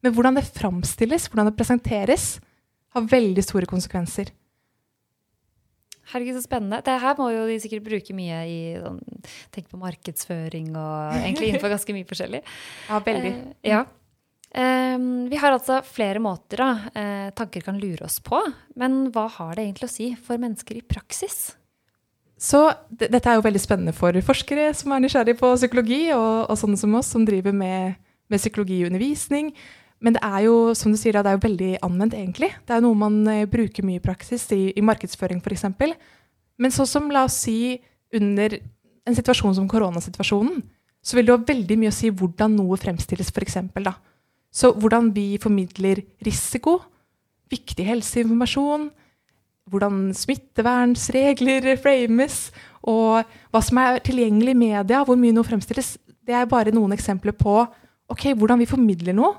Men 0.05 0.13
hvordan 0.13 0.37
det 0.37 0.45
framstilles, 0.47 1.29
hvordan 1.31 1.49
det 1.49 1.57
presenteres, 1.57 2.35
har 2.95 3.07
veldig 3.11 3.43
store 3.43 3.69
konsekvenser. 3.69 4.31
Herregud, 6.11 6.37
så 6.37 6.45
spennende. 6.45 6.83
Det 6.85 6.95
her 7.01 7.17
må 7.17 7.31
jo 7.33 7.45
de 7.49 7.57
sikkert 7.61 7.85
bruke 7.87 8.15
mye 8.15 8.39
i 8.45 8.57
sånn, 8.77 9.01
Tenk 9.53 9.71
på 9.71 9.79
markedsføring 9.81 10.71
og 10.77 11.15
egentlig 11.23 11.51
innenfor 11.51 11.73
ganske 11.73 11.95
mye 11.97 12.07
forskjellig. 12.07 12.41
Ja, 12.91 13.01
veldig. 13.07 13.31
Eh, 13.33 13.71
ja. 13.71 13.81
Eh, 14.55 14.97
vi 15.31 15.41
har 15.41 15.55
altså 15.55 15.81
flere 15.87 16.21
måter 16.23 16.61
da, 16.61 16.69
eh, 16.93 17.27
tanker 17.35 17.65
kan 17.65 17.81
lure 17.81 18.05
oss 18.05 18.21
på. 18.23 18.39
Men 18.79 19.07
hva 19.15 19.25
har 19.39 19.57
det 19.57 19.65
egentlig 19.65 19.89
å 19.89 19.95
si 19.95 20.11
for 20.15 20.41
mennesker 20.41 20.77
i 20.77 20.85
praksis? 20.85 21.55
Så 22.45 22.59
dette 22.93 23.23
er 23.25 23.39
jo 23.39 23.45
veldig 23.45 23.61
spennende 23.61 23.93
for 23.95 24.13
forskere 24.27 24.67
som 24.77 24.93
er 24.93 25.01
nysgjerrige 25.01 25.39
på 25.39 25.49
psykologi, 25.57 26.03
og, 26.13 26.45
og 26.51 26.59
sånne 26.59 26.77
som 26.77 26.93
oss 26.99 27.09
som 27.15 27.25
driver 27.25 27.55
med, 27.55 27.95
med 28.29 28.41
psykologiundervisning. 28.41 29.49
Men 30.03 30.17
det 30.17 30.21
er 30.27 30.43
jo 30.45 30.75
som 30.77 30.93
du 30.93 30.99
sier, 30.99 31.15
det 31.15 31.31
er 31.31 31.39
jo 31.39 31.45
veldig 31.47 31.71
anvendt, 31.87 32.13
egentlig. 32.17 32.51
Det 32.67 32.75
er 32.75 32.83
noe 32.85 32.97
man 32.99 33.17
uh, 33.25 33.47
bruker 33.49 33.85
mye 33.87 33.97
i 33.97 34.03
praksis, 34.03 34.45
i, 34.53 34.69
i 34.77 34.83
markedsføring 34.85 35.41
f.eks. 35.41 35.65
Men 36.61 36.73
sånn 36.75 36.89
som, 36.89 37.07
la 37.11 37.25
oss 37.25 37.39
si, 37.47 37.79
under 38.15 38.59
en 39.05 39.17
situasjon 39.17 39.55
som 39.57 39.69
koronasituasjonen, 39.71 40.61
så 41.05 41.17
vil 41.17 41.27
det 41.27 41.33
ha 41.33 41.47
veldig 41.47 41.79
mye 41.81 41.93
å 41.93 41.95
si 41.95 42.11
hvordan 42.13 42.53
noe 42.59 42.77
fremstilles, 42.81 43.31
f.eks. 43.33 43.57
da. 43.81 43.95
Så 44.55 44.71
hvordan 44.77 45.09
vi 45.15 45.35
formidler 45.41 46.03
risiko, 46.25 46.77
viktig 47.51 47.85
helseinformasjon, 47.89 48.87
hvordan 49.71 50.09
smittevernsregler 50.13 51.71
frames, 51.81 52.49
og 52.85 53.25
hva 53.49 53.61
som 53.65 53.79
er 53.81 54.01
tilgjengelig 54.05 54.53
i 54.53 54.59
media, 54.59 55.01
hvor 55.05 55.17
mye 55.17 55.33
noe 55.33 55.47
fremstilles, 55.47 55.95
det 56.25 56.35
er 56.37 56.49
bare 56.49 56.73
noen 56.73 56.93
eksempler 56.93 57.33
på 57.37 57.63
ok, 58.11 58.31
hvordan 58.37 58.61
vi 58.61 58.69
formidler 58.69 59.17
noe. 59.17 59.33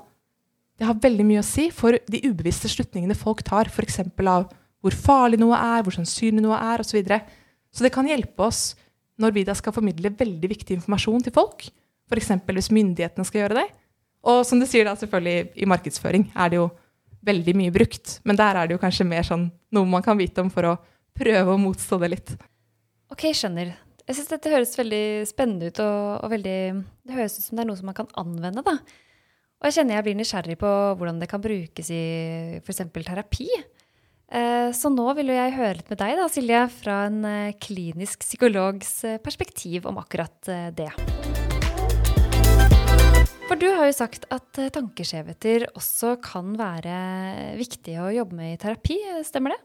Det 0.77 0.85
har 0.85 0.99
veldig 1.01 1.25
mye 1.25 1.41
å 1.41 1.47
si 1.47 1.69
for 1.73 1.95
de 1.95 2.21
ubevisste 2.27 2.69
slutningene 2.69 3.15
folk 3.17 3.41
tar, 3.47 3.71
f.eks. 3.71 4.01
av 4.03 4.49
hvor 4.83 4.93
farlig 4.93 5.39
noe 5.41 5.57
er, 5.57 5.81
hvor 5.83 5.95
sannsynlig 5.95 6.43
noe 6.43 6.59
er, 6.59 6.83
osv. 6.83 6.91
Så, 6.91 6.97
videre. 6.99 7.21
Så 7.73 7.85
det 7.85 7.93
kan 7.95 8.07
hjelpe 8.07 8.45
oss 8.45 8.75
når 9.17 9.33
vi 9.33 9.45
da 9.47 9.55
skal 9.57 9.73
formidle 9.73 10.13
veldig 10.13 10.51
viktig 10.51 10.77
informasjon 10.77 11.25
til 11.25 11.33
folk. 11.33 11.65
F.eks. 12.11 12.35
hvis 12.45 12.73
myndighetene 12.75 13.25
skal 13.27 13.45
gjøre 13.45 13.61
det. 13.63 13.67
Og 14.27 14.43
som 14.47 14.61
du 14.61 14.67
sier 14.69 14.85
da, 14.87 14.93
selvfølgelig 14.99 15.63
i 15.63 15.69
markedsføring 15.69 16.29
er 16.35 16.51
det 16.51 16.59
jo 16.59 16.67
veldig 17.25 17.55
mye 17.57 17.73
brukt. 17.73 18.19
Men 18.27 18.39
der 18.39 18.59
er 18.59 18.67
det 18.67 18.77
jo 18.77 18.83
kanskje 18.83 19.07
mer 19.07 19.25
sånn 19.27 19.49
noe 19.73 19.89
man 19.89 20.05
kan 20.05 20.19
vite 20.19 20.43
om 20.43 20.51
for 20.53 20.69
å 20.69 20.77
prøve 21.17 21.53
å 21.53 21.59
motstå 21.61 21.99
det 22.03 22.11
litt. 22.13 22.35
Ok, 23.13 23.29
skjønner. 23.35 23.73
Jeg 24.07 24.19
syns 24.19 24.31
dette 24.31 24.51
høres 24.53 24.77
veldig 24.77 25.05
spennende 25.27 25.71
ut, 25.71 25.81
og, 25.83 26.23
og 26.23 26.31
veldig, 26.31 26.59
det 27.07 27.17
høres 27.17 27.39
ut 27.39 27.47
som 27.47 27.59
det 27.59 27.65
er 27.65 27.69
noe 27.71 27.79
som 27.79 27.89
man 27.89 27.97
kan 27.97 28.11
anvende. 28.19 28.63
da. 28.63 28.77
Og 29.57 29.67
jeg 29.67 29.79
kjenner 29.79 29.97
jeg 29.97 30.05
blir 30.05 30.19
nysgjerrig 30.19 30.59
på 30.61 30.71
hvordan 30.99 31.19
det 31.19 31.29
kan 31.31 31.43
brukes 31.43 31.89
i 31.91 32.03
f.eks. 32.61 32.83
terapi. 32.93 33.49
Eh, 34.27 34.69
så 34.75 34.91
nå 34.91 35.07
vil 35.17 35.31
jeg 35.33 35.55
høre 35.55 35.77
litt 35.79 35.93
med 35.93 36.01
deg, 36.03 36.17
da, 36.19 36.27
Silje, 36.31 36.65
fra 36.81 36.99
en 37.07 37.21
eh, 37.27 37.55
klinisk 37.63 38.27
psykologs 38.27 38.99
eh, 39.07 39.21
perspektiv 39.23 39.87
om 39.89 40.03
akkurat 40.03 40.51
det. 40.77 40.91
For 43.47 43.55
du 43.55 43.69
har 43.71 43.87
jo 43.87 43.95
sagt 43.95 44.25
at 44.33 44.57
tankeskjevheter 44.75 45.69
også 45.71 46.17
kan 46.19 46.49
være 46.59 46.95
viktig 47.55 47.93
å 48.03 48.09
jobbe 48.11 48.35
med 48.35 48.51
i 48.51 48.57
terapi, 48.59 48.97
stemmer 49.23 49.53
det? 49.55 49.59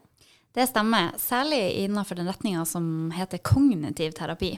Det 0.55 0.67
stemmer, 0.69 1.09
særlig 1.19 1.59
innenfor 1.81 2.15
den 2.15 2.29
retninga 2.31 2.63
som 2.69 2.85
heter 3.11 3.41
kognitiv 3.43 4.13
terapi. 4.15 4.53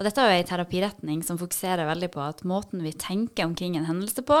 Og 0.00 0.06
dette 0.06 0.24
er 0.24 0.32
jo 0.32 0.40
en 0.40 0.48
terapiretning 0.48 1.20
som 1.22 1.38
fokuserer 1.38 1.86
veldig 1.86 2.08
på 2.10 2.24
at 2.24 2.42
måten 2.48 2.82
vi 2.82 2.90
tenker 2.90 3.46
omkring 3.46 3.76
en 3.78 3.86
hendelse 3.86 4.24
på, 4.26 4.40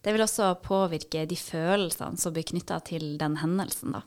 det 0.00 0.14
vil 0.14 0.24
også 0.24 0.54
påvirke 0.64 1.26
de 1.28 1.36
følelsene 1.36 2.16
som 2.22 2.32
blir 2.32 2.46
knytta 2.48 2.78
til 2.88 3.18
den 3.20 3.36
hendelsen, 3.42 3.92
da. 3.98 4.06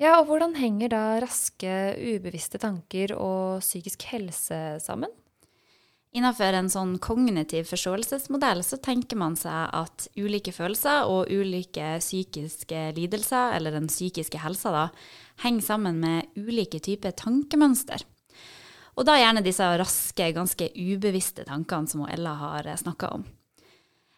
Ja, 0.00 0.16
og 0.22 0.30
hvordan 0.30 0.56
henger 0.56 0.94
da 0.94 1.02
raske, 1.22 1.74
ubevisste 2.00 2.62
tanker 2.62 3.12
og 3.18 3.60
psykisk 3.60 4.08
helse 4.08 4.62
sammen? 4.82 5.12
Innenfor 6.14 6.54
en 6.54 6.68
sånn 6.70 6.92
kognitiv 7.02 7.66
forståelsesmodell 7.72 8.60
så 8.62 8.78
tenker 8.78 9.18
man 9.18 9.34
seg 9.34 9.72
at 9.74 10.06
ulike 10.14 10.52
følelser 10.54 11.08
og 11.10 11.26
ulike 11.32 11.96
psykiske 11.98 12.84
lidelser, 12.94 13.56
eller 13.56 13.74
den 13.74 13.88
psykiske 13.90 14.38
helsa, 14.38 14.70
da, 14.70 14.84
henger 15.42 15.66
sammen 15.66 15.98
med 16.04 16.36
ulike 16.38 16.78
typer 16.78 17.16
tankemønster. 17.18 18.06
Og 18.94 19.08
da 19.08 19.16
gjerne 19.18 19.42
disse 19.42 19.66
raske, 19.80 20.30
ganske 20.36 20.70
ubevisste 20.78 21.48
tankene 21.48 21.90
som 21.90 22.06
Ella 22.06 22.36
har 22.38 22.70
snakka 22.78 23.10
om. 23.16 23.26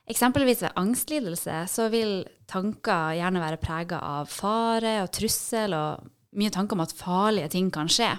Eksempelvis 0.07 0.61
ved 0.62 0.76
angstlidelse 0.79 1.62
så 1.73 1.88
vil 1.91 2.21
tanker 2.47 3.17
gjerne 3.17 3.41
være 3.43 3.62
prega 3.62 3.99
av 4.05 4.29
fare 4.31 5.00
og 5.03 5.11
trussel 5.17 5.73
og 5.75 6.05
mye 6.37 6.53
tanker 6.53 6.76
om 6.76 6.85
at 6.85 6.95
farlige 6.95 7.49
ting 7.57 7.73
kan 7.75 7.88
skje. 7.91 8.12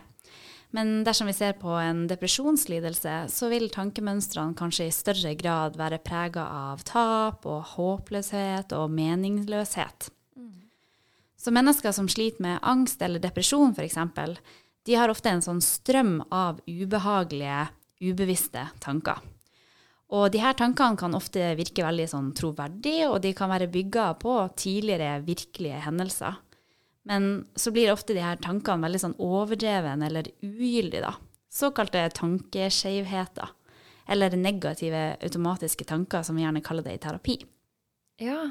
Men 0.76 1.04
dersom 1.08 1.30
vi 1.30 1.36
ser 1.36 1.56
på 1.62 1.72
en 1.80 2.04
depresjonslidelse, 2.10 3.14
så 3.32 3.50
vil 3.52 3.70
tankemønstrene 3.72 4.58
kanskje 4.58 4.90
i 4.90 4.96
større 4.96 5.32
grad 5.40 5.78
være 5.80 6.02
prega 6.04 6.44
av 6.44 6.84
tap 6.88 7.48
og 7.48 7.64
håpløshet 7.76 8.76
og 8.76 8.92
meningsløshet. 8.92 10.10
Mm. 10.36 10.68
Så 11.40 11.54
mennesker 11.56 11.96
som 11.96 12.10
sliter 12.12 12.44
med 12.44 12.60
angst 12.62 13.02
eller 13.02 13.24
depresjon 13.24 13.74
f.eks., 13.78 14.00
de 14.88 14.96
har 14.96 15.12
ofte 15.12 15.32
en 15.32 15.44
sånn 15.44 15.64
strøm 15.64 16.22
av 16.32 16.62
ubehagelige, 16.68 17.66
ubevisste 18.04 18.70
tanker. 18.84 19.20
Og 20.16 20.30
de 20.32 20.40
her 20.40 20.56
tankene 20.56 20.96
kan 21.00 21.16
ofte 21.18 21.50
virke 21.60 21.84
veldig 21.84 22.06
sånn 22.08 22.30
troverdige, 22.36 23.10
og 23.12 23.20
de 23.26 23.34
kan 23.36 23.52
være 23.52 23.68
bygga 23.72 24.14
på 24.22 24.36
tidligere 24.56 25.18
virkelige 25.28 25.82
hendelser. 25.84 26.38
Men 27.08 27.48
så 27.56 27.72
blir 27.72 27.94
ofte 27.94 28.16
de 28.16 28.24
her 28.24 28.40
tankene 28.44 28.84
veldig 28.84 29.00
sånn 29.00 29.18
overdreven 29.24 30.04
eller 30.04 30.28
ugyldige, 30.44 31.06
da. 31.06 31.14
Såkalte 31.48 32.04
tankeskjevheter. 32.18 33.54
Eller 34.12 34.36
negative 34.40 35.04
automatiske 35.24 35.88
tanker, 35.88 36.24
som 36.24 36.36
vi 36.36 36.44
gjerne 36.44 36.64
kaller 36.64 36.84
det 36.84 36.98
i 36.98 37.04
terapi. 37.04 37.38
Ja, 38.24 38.42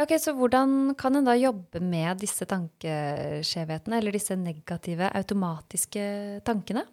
ok, 0.00 0.16
Så 0.20 0.32
hvordan 0.36 0.94
kan 0.96 1.16
en 1.16 1.28
da 1.28 1.36
jobbe 1.36 1.80
med 1.80 2.20
disse 2.20 2.46
tankeskjevhetene, 2.48 3.98
eller 3.98 4.16
disse 4.16 4.36
negative 4.36 5.10
automatiske 5.12 6.40
tankene? 6.44 6.86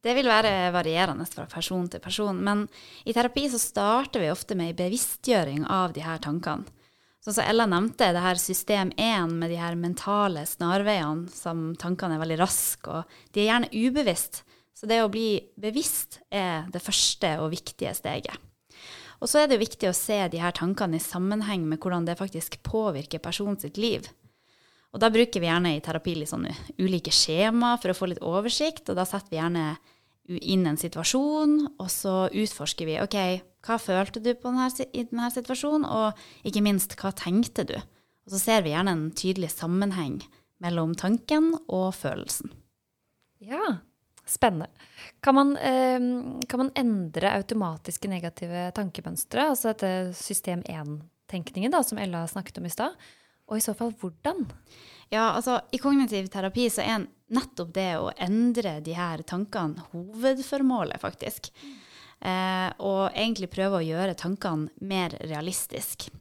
Det 0.00 0.14
vil 0.16 0.28
være 0.32 0.72
varierende 0.72 1.26
fra 1.28 1.44
person 1.44 1.88
til 1.92 2.00
person, 2.00 2.38
men 2.40 2.64
i 3.04 3.12
terapi 3.12 3.44
så 3.52 3.60
starter 3.60 4.22
vi 4.22 4.30
ofte 4.32 4.56
med 4.56 4.72
en 4.72 4.78
bevisstgjøring 4.78 5.66
av 5.68 5.92
de 5.92 6.04
her 6.04 6.22
tankene. 6.24 6.64
Sånn 7.20 7.36
som 7.36 7.44
Ella 7.44 7.66
nevnte, 7.68 8.06
det 8.14 8.22
her 8.24 8.38
system 8.40 8.94
1 8.96 9.34
med 9.42 9.50
de 9.52 9.58
her 9.60 9.74
mentale 9.76 10.46
snarveiene 10.48 11.28
som 11.28 11.74
tankene 11.76 12.16
er 12.16 12.22
veldig 12.22 12.38
raske, 12.40 12.88
og 12.88 13.34
de 13.34 13.42
er 13.42 13.50
gjerne 13.50 13.72
ubevisst. 13.76 14.40
Så 14.72 14.88
det 14.88 15.02
å 15.04 15.10
bli 15.12 15.34
bevisst 15.60 16.22
er 16.32 16.64
det 16.72 16.80
første 16.80 17.34
og 17.42 17.50
viktige 17.52 17.92
steget. 17.98 18.38
Og 19.20 19.28
så 19.28 19.42
er 19.42 19.50
det 19.50 19.60
viktig 19.60 19.90
å 19.90 19.96
se 19.96 20.16
de 20.32 20.40
her 20.40 20.54
tankene 20.56 20.96
i 20.96 21.04
sammenheng 21.04 21.66
med 21.68 21.82
hvordan 21.82 22.06
det 22.08 22.16
faktisk 22.16 22.56
påvirker 22.64 23.20
personen 23.20 23.60
sitt 23.60 23.76
liv. 23.76 24.08
Og 24.90 25.02
da 25.04 25.10
bruker 25.12 25.42
vi 25.42 25.50
gjerne 25.50 25.74
i 25.76 25.82
terapi 25.84 26.16
litt 26.16 26.32
sånne 26.32 26.54
ulike 26.80 27.12
skjema 27.12 27.74
for 27.82 27.92
å 27.92 27.98
få 27.98 28.08
litt 28.10 28.24
oversikt, 28.24 28.88
og 28.88 28.96
da 28.96 29.04
setter 29.04 29.28
vi 29.34 29.42
gjerne 29.42 29.66
inn 30.38 30.66
en 30.68 30.78
situasjon, 30.78 31.56
og 31.80 31.88
så 31.90 32.14
utforsker 32.28 32.86
vi 32.86 32.98
OK, 33.02 33.16
hva 33.66 33.76
følte 33.80 34.22
du 34.22 34.30
denne, 34.30 34.68
i 34.92 35.04
denne 35.08 35.30
situasjonen, 35.34 35.86
og 35.86 36.46
ikke 36.46 36.62
minst, 36.64 36.94
hva 37.00 37.12
tenkte 37.16 37.66
du? 37.68 37.76
Og 38.26 38.34
så 38.34 38.40
ser 38.42 38.64
vi 38.64 38.74
gjerne 38.74 38.94
en 38.94 39.06
tydelig 39.16 39.50
sammenheng 39.56 40.20
mellom 40.62 40.94
tanken 40.98 41.54
og 41.66 41.90
følelsen. 41.96 42.52
Ja, 43.40 43.80
spennende. 44.28 44.68
Kan 45.24 45.34
man, 45.34 45.56
eh, 45.56 45.98
kan 46.46 46.62
man 46.64 46.74
endre 46.76 47.34
automatiske 47.34 48.08
negative 48.08 48.70
tankemønstre, 48.76 49.48
altså 49.50 49.72
dette 49.72 50.14
system 50.14 50.62
1-tenkningen 50.62 51.74
som 51.84 51.98
Ella 51.98 52.26
snakket 52.28 52.58
om 52.58 52.68
i 52.68 52.72
stad? 52.72 52.94
Og 53.50 53.58
i 53.58 53.64
så 53.64 53.74
fall 53.74 53.90
hvordan? 53.98 54.46
Ja, 55.10 55.32
altså 55.34 55.58
I 55.74 55.80
kognitiv 55.82 56.28
terapi 56.30 56.68
så 56.70 56.84
er 56.86 57.06
nettopp 57.34 57.72
det 57.74 57.90
å 57.98 58.10
endre 58.14 58.78
de 58.84 58.94
her 58.94 59.22
tankene 59.26 59.82
hovedformålet, 59.90 61.00
faktisk. 61.02 61.50
Eh, 62.20 62.68
og 62.78 63.10
egentlig 63.10 63.50
prøve 63.50 63.80
å 63.80 63.86
gjøre 63.86 64.18
tankene 64.18 64.70
mer 64.86 65.16
realistiske. 65.24 66.12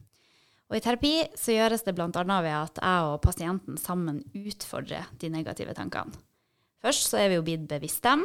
Og 0.70 0.78
I 0.78 0.84
terapi 0.86 1.14
så 1.38 1.56
gjøres 1.56 1.84
det 1.86 1.96
bl.a. 1.98 2.10
ved 2.14 2.54
at 2.54 2.82
jeg 2.82 3.06
og 3.10 3.22
pasienten 3.26 3.78
sammen 3.82 4.22
utfordrer 4.38 5.10
de 5.22 5.32
negative 5.34 5.74
tankene. 5.78 6.14
Først 6.80 7.10
så 7.10 7.20
er 7.20 7.32
vi 7.32 7.40
jo 7.40 7.46
blitt 7.46 7.66
bevisst 7.70 8.06
dem, 8.06 8.24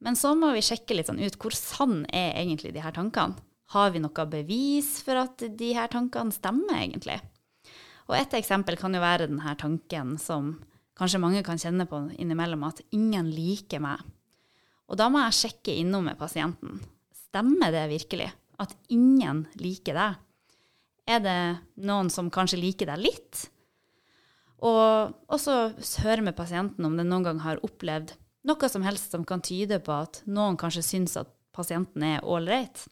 men 0.00 0.16
så 0.16 0.32
må 0.38 0.54
vi 0.56 0.62
sjekke 0.64 0.96
litt 0.96 1.10
sånn 1.10 1.20
ut 1.20 1.36
hvor 1.36 1.54
sann 1.54 2.04
er 2.08 2.38
egentlig 2.40 2.72
de 2.72 2.82
her 2.82 2.94
tankene. 2.96 3.36
Har 3.74 3.92
vi 3.94 4.00
noe 4.02 4.24
bevis 4.26 4.96
for 5.06 5.20
at 5.20 5.42
de 5.58 5.74
her 5.76 5.90
tankene 5.92 6.34
stemmer, 6.34 6.78
egentlig? 6.80 7.20
Og 8.10 8.16
et 8.18 8.32
eksempel 8.34 8.74
kan 8.78 8.94
jo 8.94 9.02
være 9.02 9.28
denne 9.30 9.54
tanken 9.58 10.16
som 10.18 10.56
kanskje 10.98 11.20
mange 11.22 11.44
kan 11.46 11.60
kjenne 11.60 11.86
på 11.88 12.02
innimellom, 12.18 12.64
at 12.66 12.82
ingen 12.90 13.30
liker 13.30 13.80
meg. 13.84 14.02
Og 14.90 14.98
da 14.98 15.06
må 15.08 15.22
jeg 15.22 15.38
sjekke 15.38 15.76
innom 15.78 16.08
med 16.10 16.18
pasienten. 16.18 16.80
Stemmer 17.14 17.70
det 17.70 17.86
virkelig 17.92 18.26
at 18.60 18.74
ingen 18.90 19.44
liker 19.62 19.94
deg? 19.94 20.18
Er 21.06 21.22
det 21.22 21.38
noen 21.86 22.10
som 22.10 22.32
kanskje 22.34 22.58
liker 22.58 22.90
deg 22.90 23.04
litt? 23.06 23.46
Og 24.66 25.14
også 25.30 25.70
høre 26.02 26.26
med 26.26 26.36
pasienten 26.36 26.84
om 26.84 26.98
den 26.98 27.08
noen 27.08 27.24
gang 27.30 27.40
har 27.46 27.62
opplevd 27.64 28.16
noe 28.50 28.68
som 28.72 28.84
helst 28.84 29.14
som 29.14 29.24
kan 29.28 29.42
tyde 29.44 29.78
på 29.84 29.94
at 29.94 30.22
noen 30.28 30.58
kanskje 30.60 30.84
syns 30.84 31.16
at 31.20 31.30
pasienten 31.56 32.04
er 32.04 32.26
ålreit. 32.26 32.84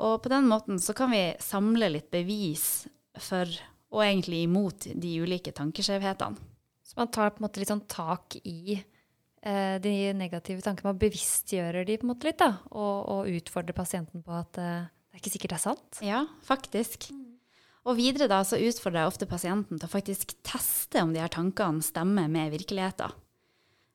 Og 0.00 0.20
på 0.22 0.30
den 0.32 0.46
måten 0.50 0.80
så 0.82 0.94
kan 0.96 1.10
vi 1.12 1.24
samle 1.42 1.90
litt 1.92 2.10
bevis 2.12 2.84
for 3.20 3.48
og 3.90 4.04
egentlig 4.04 4.44
imot 4.46 4.86
de 4.94 5.16
ulike 5.22 5.52
tankeskjevhetene. 5.56 6.48
Så 6.86 6.98
man 6.98 7.10
tar 7.14 7.30
på 7.30 7.38
en 7.38 7.46
måte 7.46 7.62
litt 7.62 7.70
sånn 7.70 7.86
tak 7.90 8.34
i 8.42 8.74
eh, 8.74 9.76
de 9.82 9.94
negative 10.18 10.64
tankene. 10.64 10.90
Man 10.90 11.02
bevisstgjører 11.02 11.86
de 11.86 11.98
på 12.00 12.06
en 12.06 12.10
måte 12.10 12.26
litt, 12.26 12.40
da, 12.42 12.56
og, 12.70 12.96
og 13.14 13.30
utfordrer 13.30 13.76
pasienten 13.76 14.24
på 14.26 14.34
at 14.34 14.58
eh, 14.58 14.88
det 14.90 15.18
er 15.18 15.22
ikke 15.22 15.34
sikkert 15.36 15.54
det 15.54 15.58
er 15.60 15.66
sant. 15.68 16.00
Ja, 16.06 16.24
faktisk. 16.46 17.10
Og 17.88 17.96
videre 17.96 18.28
da 18.30 18.42
så 18.46 18.58
utfordrer 18.60 19.04
jeg 19.04 19.12
ofte 19.12 19.30
pasienten 19.30 19.78
til 19.78 19.88
å 19.88 19.92
faktisk 19.92 20.34
teste 20.46 21.02
om 21.02 21.14
de 21.14 21.22
her 21.22 21.32
tankene 21.32 21.82
stemmer 21.84 22.28
med 22.30 22.52
virkeligheten. 22.52 23.14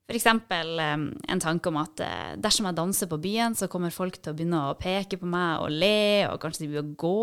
F.eks. 0.06 0.28
Um, 0.30 1.06
en 1.28 1.42
tanke 1.42 1.70
om 1.72 1.80
at 1.82 2.02
uh, 2.06 2.34
dersom 2.38 2.68
jeg 2.70 2.78
danser 2.78 3.10
på 3.10 3.18
byen, 3.22 3.56
så 3.58 3.70
kommer 3.72 3.94
folk 3.94 4.20
til 4.20 4.34
å 4.34 4.38
begynne 4.38 4.60
å 4.70 4.75
peke 4.78 5.18
på 5.18 5.30
meg 5.30 5.64
og 5.66 5.74
le, 5.74 6.28
og 6.30 6.38
kanskje 6.44 6.66
de 6.66 6.74
vil 6.75 6.92
gå. 7.00 7.22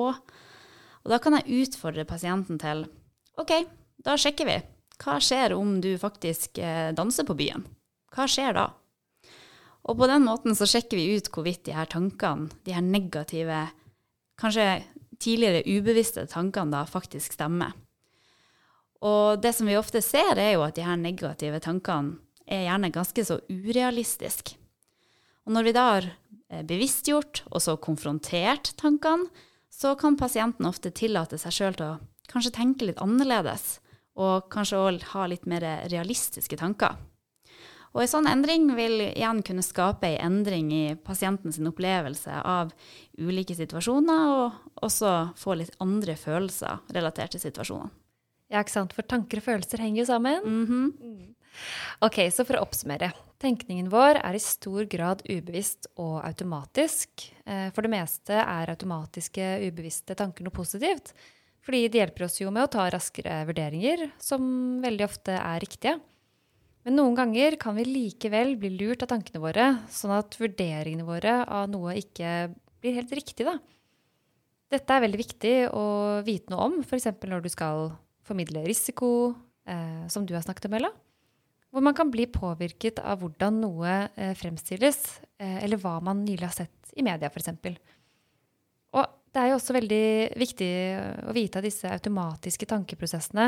Og 1.03 1.13
da 1.13 1.19
kan 1.23 1.37
jeg 1.39 1.65
utfordre 1.65 2.07
pasienten 2.09 2.61
til 2.63 2.85
OK, 3.41 3.53
da 4.03 4.17
sjekker 4.21 4.49
vi. 4.49 4.59
Hva 5.03 5.19
skjer 5.23 5.55
om 5.57 5.81
du 5.83 5.95
faktisk 5.99 6.61
eh, 6.63 6.93
danser 6.95 7.27
på 7.27 7.37
byen? 7.39 7.65
Hva 8.13 8.29
skjer 8.31 8.55
da? 8.55 8.69
Og 9.89 9.99
på 9.99 10.07
den 10.07 10.27
måten 10.29 10.55
så 10.55 10.69
sjekker 10.69 10.99
vi 10.99 11.17
ut 11.19 11.31
hvorvidt 11.33 11.65
de 11.67 11.75
her 11.75 11.89
tankene, 11.91 12.53
de 12.63 12.75
her 12.77 12.85
negative, 12.85 13.65
kanskje 14.39 14.85
tidligere 15.23 15.65
ubevisste 15.67 16.27
tankene 16.31 16.77
da 16.77 16.85
faktisk 16.87 17.35
stemmer. 17.35 17.75
Og 19.03 19.41
det 19.43 19.51
som 19.57 19.67
vi 19.67 19.79
ofte 19.79 20.03
ser, 20.05 20.39
er 20.39 20.55
jo 20.55 20.63
at 20.63 20.77
de 20.79 20.87
her 20.87 20.99
negative 21.01 21.59
tankene 21.63 22.21
er 22.47 22.69
gjerne 22.69 22.93
ganske 22.95 23.25
så 23.27 23.41
urealistiske. 23.51 24.59
Og 25.47 25.57
når 25.57 25.67
vi 25.67 25.75
da 25.75 25.87
har 25.89 26.07
eh, 26.07 26.63
bevisstgjort 26.67 27.43
og 27.51 27.63
så 27.65 27.75
konfrontert 27.83 28.75
tankene, 28.79 29.27
så 29.73 29.95
kan 29.99 30.19
pasienten 30.21 30.69
ofte 30.69 30.93
tillate 30.95 31.39
seg 31.41 31.55
sjøl 31.57 31.79
til 31.79 31.87
å 31.95 32.01
kanskje 32.33 32.53
tenke 32.59 32.89
litt 32.89 33.01
annerledes, 33.03 33.81
og 34.21 34.51
kanskje 34.53 34.81
òg 34.81 35.09
ha 35.15 35.25
litt 35.31 35.49
mer 35.49 35.65
realistiske 35.89 36.59
tanker. 36.61 36.99
Og 37.93 38.01
en 38.01 38.09
sånn 38.09 38.29
endring 38.29 38.71
vil 38.77 39.03
igjen 39.05 39.43
kunne 39.45 39.65
skape 39.65 40.15
en 40.15 40.39
endring 40.39 40.71
i 40.73 40.85
pasientens 40.97 41.59
opplevelse 41.61 42.39
av 42.41 42.73
ulike 43.21 43.57
situasjoner, 43.57 44.23
og 44.33 44.85
også 44.85 45.33
få 45.37 45.59
litt 45.61 45.77
andre 45.85 46.17
følelser 46.17 46.81
relatert 46.97 47.37
til 47.37 47.45
situasjonene. 47.45 47.93
Ja, 48.53 48.61
ikke 48.61 48.75
sant? 48.75 48.93
For 48.93 49.09
tanker 49.09 49.41
og 49.41 49.47
følelser 49.47 49.81
henger 49.81 50.03
jo 50.03 50.07
sammen. 50.09 50.41
Mm 50.45 50.67
-hmm. 50.67 51.35
Ok, 52.03 52.19
så 52.33 52.47
for 52.47 52.59
å 52.59 52.65
oppsummere. 52.67 53.13
Tenkningen 53.43 53.89
vår 53.91 54.21
er 54.23 54.39
i 54.39 54.43
stor 54.43 54.87
grad 54.91 55.25
ubevisst 55.27 55.89
og 56.01 56.21
automatisk. 56.23 57.27
Eh, 57.45 57.69
for 57.75 57.83
det 57.85 57.93
meste 57.93 58.39
er 58.39 58.73
automatiske, 58.73 59.49
ubevisste 59.67 60.17
tanker 60.19 60.47
noe 60.47 60.55
positivt. 60.55 61.13
Fordi 61.63 61.85
det 61.91 62.01
hjelper 62.01 62.27
oss 62.27 62.41
jo 62.41 62.51
med 62.55 62.67
å 62.67 62.71
ta 62.71 62.89
raskere 62.91 63.43
vurderinger, 63.47 64.09
som 64.23 64.81
veldig 64.83 65.07
ofte 65.07 65.37
er 65.39 65.63
riktige. 65.63 65.99
Men 66.83 66.99
noen 66.99 67.15
ganger 67.15 67.55
kan 67.63 67.77
vi 67.79 67.87
likevel 67.87 68.57
bli 68.59 68.73
lurt 68.75 69.05
av 69.05 69.13
tankene 69.13 69.43
våre, 69.43 69.67
sånn 69.91 70.15
at 70.17 70.35
vurderingene 70.41 71.07
våre 71.07 71.37
av 71.47 71.69
noe 71.71 71.95
ikke 72.01 72.51
blir 72.83 72.99
helt 72.99 73.15
riktig. 73.15 73.47
Da. 73.47 73.61
Dette 74.73 74.97
er 74.97 75.05
veldig 75.05 75.21
viktig 75.21 75.55
å 75.71 75.87
vite 76.27 76.51
noe 76.51 76.67
om, 76.67 76.81
f.eks. 76.83 77.07
når 77.31 77.45
du 77.45 77.51
skal 77.53 77.93
formidle 78.27 78.65
risiko, 78.67 79.35
eh, 79.69 80.03
som 80.11 80.27
du 80.27 80.35
har 80.35 80.43
snakket 80.43 80.67
om, 80.67 80.79
Ella. 80.81 80.91
Hvor 81.73 81.85
man 81.85 81.97
kan 81.97 82.11
bli 82.13 82.27
påvirket 82.29 83.01
av 83.01 83.23
hvordan 83.23 83.63
noe 83.63 83.93
eh, 84.13 84.35
fremstilles, 84.37 85.01
eh, 85.41 85.63
eller 85.65 85.81
hva 85.81 85.97
man 86.05 86.21
nylig 86.27 86.45
har 86.45 86.57
sett 86.57 86.93
i 86.97 87.05
media, 87.07 87.31
f.eks. 87.33 87.49
Og 88.93 89.07
det 89.33 89.41
er 89.41 89.49
jo 89.49 89.57
også 89.57 89.77
veldig 89.79 90.07
viktig 90.41 90.73
å 91.25 91.33
vite 91.33 91.61
at 91.61 91.65
disse 91.65 91.89
automatiske 91.89 92.69
tankeprosessene 92.69 93.47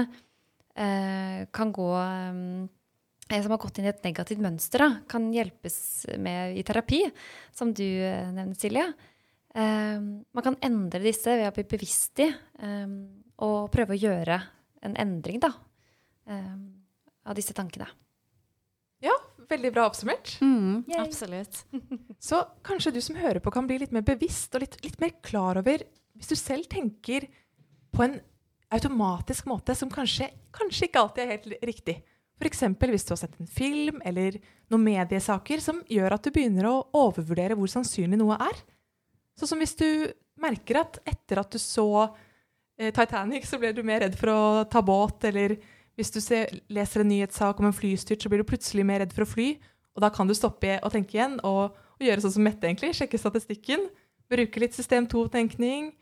eh, 0.73 1.45
kan 1.53 1.73
gå 1.75 1.89
eh, 2.01 3.43
som 3.43 3.53
har 3.53 3.61
gått 3.61 3.81
inn 3.81 3.89
i 3.89 3.93
et 3.93 4.07
negativt 4.07 4.41
mønster, 4.45 4.85
da, 4.85 5.03
kan 5.11 5.29
hjelpes 5.33 5.77
med 6.21 6.57
i 6.57 6.65
terapi, 6.65 7.03
som 7.53 7.75
du 7.77 7.85
eh, 7.85 8.31
nevnte, 8.33 8.61
Silje. 8.65 8.89
Man 9.55 10.43
kan 10.43 10.57
endre 10.67 10.99
disse 10.99 11.31
ved 11.31 11.47
å 11.47 11.53
bli 11.55 11.63
bevisst 11.71 12.19
i 12.25 12.27
og 13.47 13.69
prøve 13.71 13.95
å 13.95 14.01
gjøre 14.03 14.41
en 14.83 14.97
endring 14.99 15.39
da, 15.39 15.53
av 16.27 17.37
disse 17.39 17.55
tankene. 17.55 17.87
Ja, 19.05 19.15
veldig 19.51 19.73
bra 19.75 19.87
oppsummert. 19.91 20.37
Mm, 20.41 20.85
absolutt. 20.99 21.65
Så 22.29 22.41
kanskje 22.65 22.95
du 22.95 23.01
som 23.05 23.19
hører 23.21 23.43
på, 23.45 23.53
kan 23.55 23.69
bli 23.69 23.81
litt 23.83 23.93
mer 23.95 24.07
bevisst 24.07 24.55
og 24.57 24.65
litt, 24.65 24.79
litt 24.85 25.01
mer 25.03 25.13
klar 25.25 25.61
over 25.61 25.85
Hvis 26.15 26.31
du 26.31 26.37
selv 26.39 26.69
tenker 26.71 27.27
på 27.95 28.05
en 28.07 28.19
automatisk 28.75 29.47
måte 29.51 29.75
som 29.77 29.91
kanskje, 29.93 30.31
kanskje 30.55 30.89
ikke 30.89 31.01
alltid 31.03 31.25
er 31.25 31.33
helt 31.35 31.67
riktig. 31.67 31.97
F.eks. 32.41 32.65
hvis 32.81 33.07
du 33.07 33.13
har 33.13 33.21
sett 33.21 33.37
en 33.39 33.51
film 33.51 34.01
eller 34.05 34.39
noen 34.73 34.87
mediesaker 34.87 35.63
som 35.63 35.83
gjør 35.91 36.17
at 36.17 36.25
du 36.25 36.33
begynner 36.35 36.67
å 36.67 36.81
overvurdere 37.05 37.55
hvor 37.59 37.71
sannsynlig 37.71 38.19
noe 38.19 38.39
er. 38.43 38.63
Sånn 39.39 39.53
som 39.53 39.63
hvis 39.63 39.77
du 39.79 39.89
merker 40.43 40.81
at 40.83 40.99
etter 41.07 41.41
at 41.43 41.55
du 41.55 41.61
så 41.63 41.87
eh, 42.79 42.91
Titanic, 42.95 43.47
så 43.47 43.61
ble 43.63 43.71
du 43.75 43.85
mer 43.87 44.03
redd 44.03 44.19
for 44.19 44.33
å 44.33 44.43
ta 44.71 44.83
båt, 44.83 45.29
eller 45.31 45.57
hvis 45.99 46.11
du 46.15 46.21
ser, 46.23 46.51
leser 46.73 47.05
en 47.05 47.11
nyhetssak 47.13 47.61
om 47.61 47.69
en 47.69 47.77
flystyrt, 47.77 48.23
så 48.23 48.31
blir 48.31 48.43
du 48.43 48.49
plutselig 48.49 48.85
mer 48.87 49.03
redd 49.05 49.15
for 49.15 49.27
å 49.27 49.31
fly. 49.31 49.53
Og 49.95 50.03
da 50.03 50.11
kan 50.11 50.27
du 50.27 50.35
stoppe 50.35 50.79
og 50.81 50.91
tenke 50.95 51.19
igjen 51.19 51.37
og, 51.47 51.77
og 51.95 52.03
gjøre 52.03 52.25
sånn 52.25 52.35
som 52.37 52.47
Mette, 52.47 52.67
egentlig. 52.67 52.95
Sjekke 52.99 53.21
statistikken. 53.21 53.87
Bruke 54.31 54.63
litt 54.63 54.75
system 54.75 55.07
2-tenkning. 55.11 55.93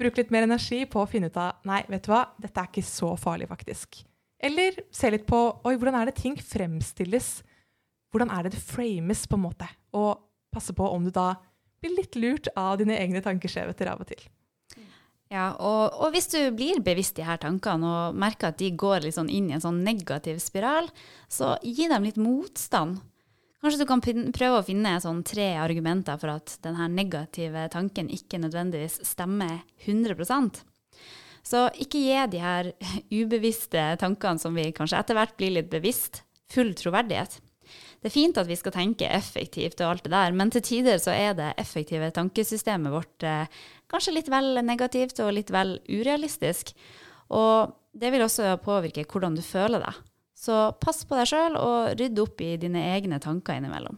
Bruke 0.00 0.22
litt 0.22 0.32
mer 0.34 0.46
energi 0.46 0.82
på 0.90 1.02
å 1.02 1.08
finne 1.10 1.28
ut 1.30 1.38
av 1.38 1.60
Nei, 1.68 1.82
vet 1.90 2.06
du 2.06 2.10
hva, 2.14 2.24
dette 2.40 2.60
er 2.60 2.70
ikke 2.70 2.86
så 2.86 3.12
farlig, 3.20 3.50
faktisk. 3.50 4.00
Eller 4.44 4.80
se 4.92 5.10
litt 5.12 5.26
på 5.28 5.40
oi, 5.64 5.74
hvordan 5.76 5.96
er 6.00 6.10
det 6.10 6.16
ting 6.18 6.38
fremstilles. 6.40 7.36
Hvordan 8.14 8.32
er 8.34 8.46
det 8.46 8.54
det 8.56 8.62
frames, 8.64 9.26
på 9.28 9.38
en 9.38 9.44
måte. 9.44 9.68
Og 9.96 10.16
passe 10.54 10.74
på 10.76 10.88
om 10.88 11.04
du 11.04 11.12
da 11.14 11.34
blir 11.82 11.94
litt 11.98 12.16
lurt 12.16 12.48
av 12.56 12.78
dine 12.80 12.96
egne 12.96 13.22
tankeskjevheter 13.24 13.92
av 13.92 14.02
og 14.04 14.08
til. 14.08 14.24
Ja, 15.34 15.48
og, 15.58 15.96
og, 15.98 16.12
hvis 16.14 16.28
du 16.30 16.38
blir 16.54 16.78
bevisst 16.84 17.16
de 17.18 17.24
her 17.26 17.40
tankene 17.42 17.88
og 17.90 18.18
merker 18.20 18.52
at 18.52 18.60
de 18.60 18.68
går 18.78 19.08
sånn 19.14 19.32
inn 19.32 19.48
i 19.50 19.56
en 19.56 19.64
sånn 19.64 19.80
negativ 19.82 20.38
spiral, 20.42 20.86
så 21.26 21.56
gi 21.64 21.88
dem 21.90 22.06
litt 22.06 22.20
motstand. 22.20 23.00
Kanskje 23.64 23.80
du 23.80 23.88
kan 23.88 24.04
prøve 24.04 24.60
å 24.60 24.66
finne 24.66 24.92
sånn 25.02 25.24
tre 25.26 25.54
argumenter 25.58 26.20
for 26.20 26.36
at 26.36 26.58
denne 26.62 26.86
negative 26.92 27.66
tanken 27.72 28.12
ikke 28.12 28.38
nødvendigvis 28.44 29.00
stemmer 29.08 29.64
100% 29.88 30.62
så 31.44 31.66
ikke 31.80 32.00
gi 32.00 32.20
de 32.32 32.40
her 32.40 32.70
ubevisste 33.20 33.82
tankene 34.00 34.40
som 34.40 34.56
vi 34.56 34.70
kanskje 34.74 35.00
etter 35.00 35.18
hvert 35.18 35.36
blir 35.38 35.58
litt 35.58 35.70
bevisst, 35.72 36.22
full 36.50 36.72
troverdighet. 36.78 37.38
Det 38.04 38.10
er 38.10 38.18
fint 38.18 38.36
at 38.36 38.48
vi 38.50 38.56
skal 38.60 38.74
tenke 38.74 39.06
effektivt 39.08 39.78
og 39.80 39.94
alt 39.94 40.02
det 40.04 40.10
der, 40.12 40.34
men 40.36 40.50
til 40.52 40.60
tider 40.60 40.98
så 41.00 41.14
er 41.16 41.30
det 41.38 41.54
effektive 41.56 42.10
tankesystemet 42.12 42.92
vårt 42.92 43.24
eh, 43.24 43.46
kanskje 43.88 44.12
litt 44.12 44.28
vel 44.28 44.60
negativt 44.60 45.22
og 45.24 45.30
litt 45.32 45.48
vel 45.54 45.78
urealistisk. 45.88 46.74
Og 47.32 47.72
det 47.96 48.10
vil 48.12 48.26
også 48.26 48.58
påvirke 48.60 49.06
hvordan 49.08 49.38
du 49.38 49.40
føler 49.40 49.80
deg. 49.86 50.02
Så 50.36 50.58
pass 50.84 51.00
på 51.08 51.16
deg 51.16 51.30
sjøl 51.30 51.56
og 51.56 51.94
rydd 51.96 52.20
opp 52.20 52.44
i 52.44 52.50
dine 52.60 52.82
egne 52.90 53.22
tanker 53.24 53.56
innimellom. 53.56 53.96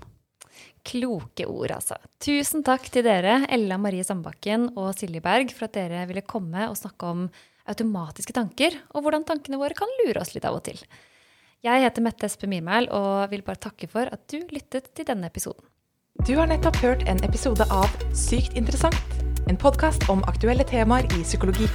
Kloke 0.87 1.49
ord, 1.51 1.75
altså. 1.75 1.99
Tusen 2.23 2.63
takk 2.63 2.87
til 2.95 3.03
dere, 3.09 3.41
Ella 3.51 3.75
Marie 3.75 4.07
Sandbakken 4.07 4.69
og 4.77 4.93
Silje 4.95 5.25
Berg, 5.25 5.51
for 5.51 5.67
at 5.67 5.75
dere 5.75 6.07
ville 6.07 6.23
komme 6.23 6.71
og 6.71 6.79
snakke 6.79 7.11
om 7.11 7.27
automatiske 7.67 8.39
tanker, 8.39 8.79
og 8.95 9.03
hvordan 9.03 9.27
tankene 9.27 9.59
våre 9.59 9.75
kan 9.75 9.91
lure 10.05 10.23
oss 10.23 10.37
litt 10.37 10.47
av 10.47 10.61
og 10.61 10.67
til. 10.71 10.79
Jeg 11.65 11.81
heter 11.81 12.05
Mette 12.05 12.29
Espe 12.29 12.47
Myrmæl 12.47 12.91
og 12.93 13.31
vil 13.33 13.43
bare 13.43 13.57
takke 13.57 13.89
for 13.89 14.11
at 14.13 14.27
du 14.29 14.43
lyttet 14.53 14.91
til 14.95 15.07
denne 15.09 15.31
episoden. 15.31 15.65
Du 16.29 16.35
har 16.37 16.49
nettopp 16.51 16.77
hørt 16.83 17.05
en 17.09 17.23
episode 17.25 17.65
av 17.73 17.89
Sykt 18.13 18.57
interessant, 18.61 19.21
en 19.49 19.57
podkast 19.57 20.05
om 20.13 20.25
aktuelle 20.29 20.69
temaer 20.69 21.09
i 21.17 21.23
psykologi. 21.25 21.69